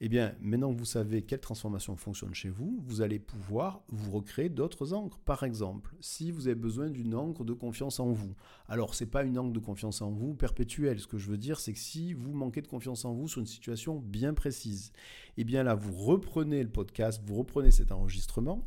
Eh 0.00 0.08
bien, 0.08 0.34
maintenant 0.40 0.72
que 0.72 0.78
vous 0.78 0.84
savez 0.84 1.22
quelle 1.22 1.40
transformation 1.40 1.96
fonctionne 1.96 2.34
chez 2.34 2.48
vous, 2.48 2.82
vous 2.82 3.02
allez 3.02 3.18
pouvoir 3.18 3.84
vous 3.88 4.10
recréer 4.10 4.48
d'autres 4.48 4.94
encres. 4.94 5.18
Par 5.20 5.42
exemple, 5.42 5.94
si 6.00 6.30
vous 6.30 6.48
avez 6.48 6.56
besoin 6.56 6.90
d'une 6.90 7.14
encre 7.14 7.44
de 7.44 7.52
confiance 7.52 8.00
en 8.00 8.10
vous. 8.10 8.34
Alors, 8.66 8.94
ce 8.94 9.04
n'est 9.04 9.10
pas 9.10 9.22
une 9.22 9.38
encre 9.38 9.52
de 9.52 9.58
confiance 9.58 10.02
en 10.02 10.10
vous 10.10 10.34
perpétuelle. 10.34 10.98
Ce 10.98 11.06
que 11.06 11.18
je 11.18 11.30
veux 11.30 11.36
dire, 11.36 11.60
c'est 11.60 11.72
que 11.72 11.78
si 11.78 12.14
vous 12.14 12.32
manquez 12.32 12.62
de 12.62 12.68
confiance 12.68 13.04
en 13.04 13.12
vous 13.12 13.28
sur 13.28 13.40
une 13.40 13.46
situation 13.46 13.98
bien 13.98 14.34
précise, 14.34 14.92
eh 15.36 15.44
bien 15.44 15.62
là, 15.62 15.74
vous 15.74 15.94
reprenez 15.94 16.62
le 16.62 16.70
podcast, 16.70 17.22
vous 17.24 17.36
reprenez 17.36 17.70
cet 17.70 17.92
enregistrement, 17.92 18.66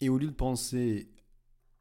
et 0.00 0.08
au 0.08 0.18
lieu 0.18 0.26
de 0.26 0.32
penser 0.32 1.12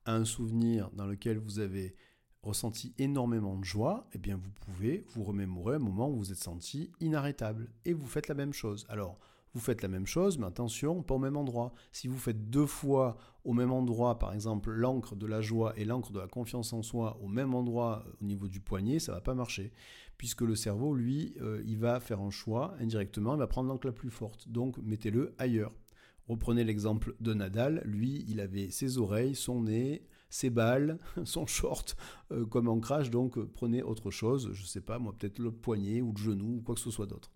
à 0.05 0.15
un 0.15 0.25
souvenir 0.25 0.91
dans 0.91 1.07
lequel 1.07 1.37
vous 1.37 1.59
avez 1.59 1.95
ressenti 2.43 2.93
énormément 2.97 3.57
de 3.57 3.63
joie, 3.63 4.07
eh 4.13 4.17
bien 4.17 4.37
vous 4.37 4.51
pouvez 4.65 5.05
vous 5.13 5.23
remémorer 5.23 5.75
un 5.75 5.79
moment 5.79 6.09
où 6.09 6.17
vous 6.17 6.31
êtes 6.31 6.37
senti 6.37 6.91
inarrêtable. 6.99 7.69
Et 7.85 7.93
vous 7.93 8.07
faites 8.07 8.27
la 8.27 8.35
même 8.35 8.53
chose. 8.53 8.85
Alors, 8.89 9.19
vous 9.53 9.59
faites 9.59 9.81
la 9.81 9.89
même 9.89 10.07
chose, 10.07 10.37
mais 10.37 10.45
attention, 10.45 11.03
pas 11.03 11.15
au 11.15 11.19
même 11.19 11.35
endroit. 11.35 11.73
Si 11.91 12.07
vous 12.07 12.17
faites 12.17 12.49
deux 12.49 12.65
fois 12.65 13.17
au 13.43 13.53
même 13.53 13.71
endroit, 13.71 14.17
par 14.17 14.33
exemple 14.33 14.71
l'encre 14.71 15.15
de 15.15 15.27
la 15.27 15.41
joie 15.41 15.73
et 15.75 15.83
l'encre 15.83 16.13
de 16.13 16.19
la 16.19 16.27
confiance 16.27 16.71
en 16.73 16.83
soi 16.83 17.17
au 17.21 17.27
même 17.27 17.53
endroit 17.53 18.05
au 18.21 18.25
niveau 18.25 18.47
du 18.47 18.61
poignet, 18.61 18.99
ça 18.99 19.11
va 19.11 19.21
pas 19.21 19.33
marcher. 19.33 19.73
Puisque 20.17 20.41
le 20.41 20.55
cerveau, 20.55 20.93
lui, 20.93 21.35
euh, 21.41 21.61
il 21.65 21.79
va 21.79 21.99
faire 21.99 22.21
un 22.21 22.29
choix 22.29 22.75
indirectement, 22.79 23.33
il 23.33 23.39
va 23.39 23.47
prendre 23.47 23.67
l'encre 23.67 23.87
la 23.87 23.93
plus 23.93 24.11
forte. 24.11 24.47
Donc 24.47 24.77
mettez-le 24.77 25.35
ailleurs. 25.37 25.73
Reprenez 26.27 26.63
l'exemple 26.63 27.15
de 27.19 27.33
Nadal, 27.33 27.81
lui, 27.83 28.23
il 28.29 28.39
avait 28.39 28.69
ses 28.69 28.99
oreilles, 28.99 29.35
son 29.35 29.63
nez, 29.63 30.07
ses 30.31 30.49
balles, 30.49 30.97
son 31.25 31.45
short 31.45 31.95
euh, 32.31 32.45
comme 32.45 32.67
ancrage, 32.67 33.11
donc 33.11 33.37
euh, 33.37 33.47
prenez 33.53 33.83
autre 33.83 34.09
chose, 34.09 34.49
je 34.53 34.61
ne 34.63 34.67
sais 34.67 34.81
pas, 34.81 34.97
moi 34.97 35.13
peut-être 35.15 35.37
le 35.37 35.51
poignet 35.51 36.01
ou 36.01 36.11
le 36.11 36.17
genou 36.17 36.57
ou 36.57 36.61
quoi 36.61 36.73
que 36.73 36.81
ce 36.81 36.89
soit 36.89 37.05
d'autre. 37.05 37.31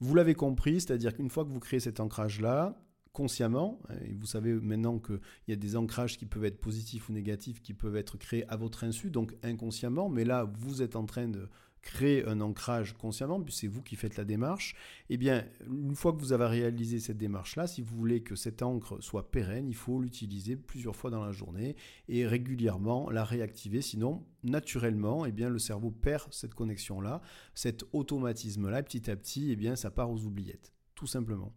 Vous 0.00 0.14
l'avez 0.14 0.34
compris, 0.34 0.80
c'est-à-dire 0.80 1.14
qu'une 1.14 1.28
fois 1.28 1.44
que 1.44 1.50
vous 1.50 1.60
créez 1.60 1.78
cet 1.78 2.00
ancrage-là, 2.00 2.82
consciemment, 3.12 3.80
hein, 3.88 3.96
et 4.04 4.14
vous 4.14 4.26
savez 4.26 4.54
maintenant 4.54 4.98
qu'il 4.98 5.20
y 5.48 5.52
a 5.52 5.56
des 5.56 5.76
ancrages 5.76 6.16
qui 6.16 6.26
peuvent 6.26 6.44
être 6.44 6.60
positifs 6.60 7.08
ou 7.08 7.12
négatifs, 7.12 7.60
qui 7.60 7.74
peuvent 7.74 7.96
être 7.96 8.16
créés 8.16 8.48
à 8.48 8.56
votre 8.56 8.84
insu, 8.84 9.10
donc 9.10 9.36
inconsciemment, 9.42 10.08
mais 10.08 10.24
là, 10.24 10.50
vous 10.58 10.82
êtes 10.82 10.96
en 10.96 11.04
train 11.04 11.28
de 11.28 11.48
créer 11.82 12.26
un 12.26 12.40
ancrage 12.40 12.94
consciemment, 12.94 13.40
puis 13.40 13.54
c'est 13.54 13.66
vous 13.66 13.82
qui 13.82 13.96
faites 13.96 14.16
la 14.16 14.24
démarche, 14.24 14.74
eh 15.08 15.16
bien, 15.16 15.46
une 15.66 15.94
fois 15.94 16.12
que 16.12 16.18
vous 16.18 16.32
avez 16.32 16.46
réalisé 16.46 16.98
cette 16.98 17.18
démarche-là, 17.18 17.66
si 17.66 17.82
vous 17.82 17.96
voulez 17.96 18.22
que 18.22 18.36
cette 18.36 18.62
encre 18.62 19.02
soit 19.02 19.30
pérenne, 19.30 19.68
il 19.68 19.74
faut 19.74 20.00
l'utiliser 20.00 20.56
plusieurs 20.56 20.96
fois 20.96 21.10
dans 21.10 21.24
la 21.24 21.32
journée 21.32 21.76
et 22.08 22.26
régulièrement 22.26 23.10
la 23.10 23.24
réactiver, 23.24 23.82
sinon, 23.82 24.24
naturellement, 24.42 25.26
eh 25.26 25.32
bien, 25.32 25.48
le 25.48 25.58
cerveau 25.58 25.90
perd 25.90 26.32
cette 26.32 26.54
connexion-là, 26.54 27.22
cet 27.54 27.84
automatisme-là, 27.92 28.82
petit 28.82 29.10
à 29.10 29.16
petit, 29.16 29.50
eh 29.50 29.56
bien, 29.56 29.76
ça 29.76 29.90
part 29.90 30.10
aux 30.10 30.24
oubliettes, 30.24 30.72
tout 30.94 31.06
simplement. 31.06 31.54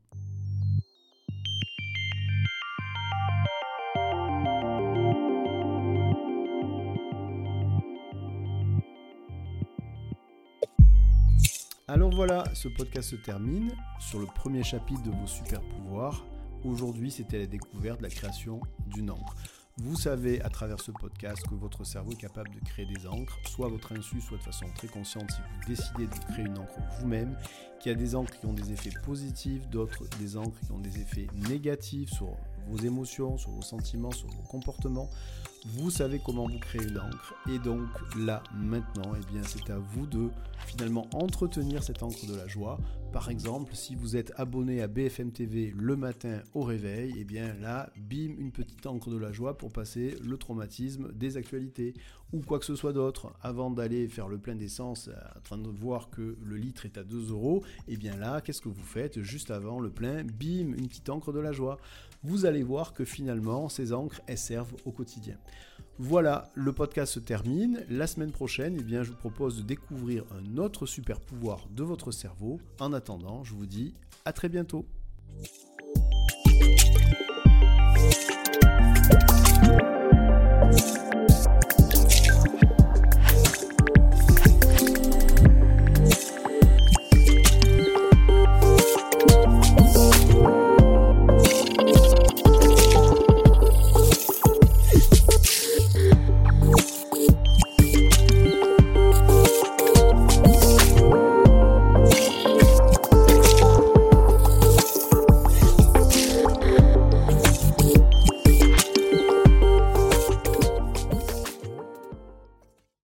Alors 11.90 12.12
voilà, 12.12 12.46
ce 12.54 12.70
podcast 12.70 13.10
se 13.10 13.18
termine 13.18 13.70
sur 14.00 14.18
le 14.18 14.26
premier 14.26 14.64
chapitre 14.64 15.04
de 15.04 15.12
vos 15.12 15.28
super 15.28 15.60
pouvoirs. 15.62 16.26
Aujourd'hui, 16.64 17.12
c'était 17.12 17.40
la 17.40 17.46
découverte 17.46 17.98
de 17.98 18.04
la 18.04 18.10
création 18.10 18.62
d'une 18.88 19.12
encre. 19.12 19.36
Vous 19.76 19.98
savez 19.98 20.42
à 20.44 20.50
travers 20.50 20.80
ce 20.80 20.92
podcast 20.92 21.46
que 21.46 21.56
votre 21.56 21.84
cerveau 21.84 22.14
est 22.14 22.22
capable 22.22 22.52
de 22.56 22.60
créer 22.62 22.86
des 22.86 23.06
encres, 23.06 23.38
soit 23.50 23.66
à 23.66 23.70
votre 23.70 23.92
insu, 23.92 24.22
soit 24.22 24.38
de 24.38 24.44
façon 24.44 24.66
très 24.74 24.88
consciente 24.88 25.30
si 25.30 25.42
vous 25.42 25.68
décidez 25.68 26.08
de 26.08 26.32
créer 26.32 26.46
une 26.46 26.58
encre 26.58 26.80
vous-même, 27.00 27.36
qu'il 27.82 27.92
y 27.92 27.96
a 27.96 27.98
des 27.98 28.16
encres 28.16 28.40
qui 28.40 28.46
ont 28.46 28.54
des 28.54 28.72
effets 28.72 28.98
positifs, 29.04 29.68
d'autres 29.68 30.06
des 30.20 30.38
encres 30.38 30.62
qui 30.62 30.72
ont 30.72 30.80
des 30.80 31.02
effets 31.02 31.28
négatifs 31.50 32.12
sur 32.12 32.38
vos 32.70 32.78
émotions, 32.78 33.38
sur 33.38 33.52
vos 33.52 33.62
sentiments, 33.62 34.12
sur 34.12 34.30
vos 34.30 34.44
comportements. 34.44 35.10
Vous 35.66 35.90
savez 35.90 36.20
comment 36.20 36.46
vous 36.46 36.60
créez 36.60 36.84
une 36.84 36.98
encre. 36.98 37.34
Et 37.50 37.58
donc 37.58 37.88
là, 38.20 38.44
maintenant, 38.54 39.14
eh 39.16 39.32
bien, 39.32 39.42
c'est 39.44 39.70
à 39.70 39.78
vous 39.78 40.06
de 40.06 40.30
finalement 40.68 41.08
entretenir 41.14 41.82
cette 41.82 42.04
encre 42.04 42.26
de 42.28 42.36
la 42.36 42.48
joie. 42.48 42.78
Par 43.14 43.30
exemple, 43.30 43.74
si 43.74 43.96
vous 43.96 44.18
êtes 44.18 44.34
abonné 44.36 44.82
à 44.82 44.88
BFM 44.88 45.32
TV 45.32 45.74
le 45.78 45.96
matin 45.96 46.42
au 46.54 46.64
réveil, 46.64 47.14
eh 47.18 47.24
bien 47.24 47.54
là, 47.62 47.90
bim, 47.96 48.34
une 48.38 48.52
petite 48.52 48.86
encre 48.88 49.10
de 49.10 49.18
la 49.18 49.32
joie 49.32 49.58
pour 49.58 49.72
passer 49.72 50.18
le 50.22 50.36
traumatisme 50.36 51.14
des 51.14 51.38
actualités 51.38 51.94
ou 52.34 52.42
quoi 52.42 52.60
que 52.60 52.66
ce 52.66 52.76
soit 52.76 52.92
d'autre. 52.92 53.32
Avant 53.42 53.72
d'aller 53.72 54.10
faire 54.10 54.28
le 54.28 54.40
plein 54.40 54.56
d'essence, 54.56 55.10
en 55.38 55.42
train 55.42 55.58
de 55.58 55.70
voir 55.70 56.10
que 56.10 56.36
le 56.44 56.58
litre 56.58 56.86
est 56.86 56.98
à 56.98 57.04
2 57.04 57.30
euros, 57.30 57.64
eh 57.88 57.96
bien 57.96 58.18
là, 58.18 58.42
qu'est-ce 58.42 58.62
que 58.62 58.70
vous 58.70 58.84
faites 58.84 59.22
juste 59.22 59.52
avant 59.52 59.80
le 59.80 59.92
plein 59.92 60.24
Bim, 60.24 60.74
une 60.78 60.88
petite 60.90 61.10
encre 61.10 61.32
de 61.32 61.40
la 61.40 61.54
joie 61.54 61.78
vous 62.24 62.46
allez 62.46 62.64
voir 62.64 62.94
que 62.94 63.04
finalement, 63.04 63.68
ces 63.68 63.92
encres, 63.92 64.22
elles 64.28 64.38
servent 64.38 64.74
au 64.86 64.92
quotidien. 64.92 65.38
Voilà, 66.00 66.50
le 66.56 66.74
podcast 66.74 67.14
se 67.14 67.20
termine. 67.20 67.86
La 67.90 68.08
semaine 68.08 68.32
prochaine, 68.32 68.78
eh 68.80 68.84
bien, 68.84 69.04
je 69.04 69.12
vous 69.12 69.18
propose 69.18 69.58
de 69.58 69.62
découvrir 69.62 70.24
un 70.32 70.58
autre 70.58 70.86
super 70.86 71.20
pouvoir 71.20 71.68
de 71.70 71.84
votre 71.84 72.12
cerveau. 72.12 72.60
En 72.80 72.94
attendant, 72.94 73.44
je 73.44 73.54
vous 73.54 73.68
dis 73.68 73.94
à 74.26 74.34
très 74.34 74.50
bientôt. 74.50 74.86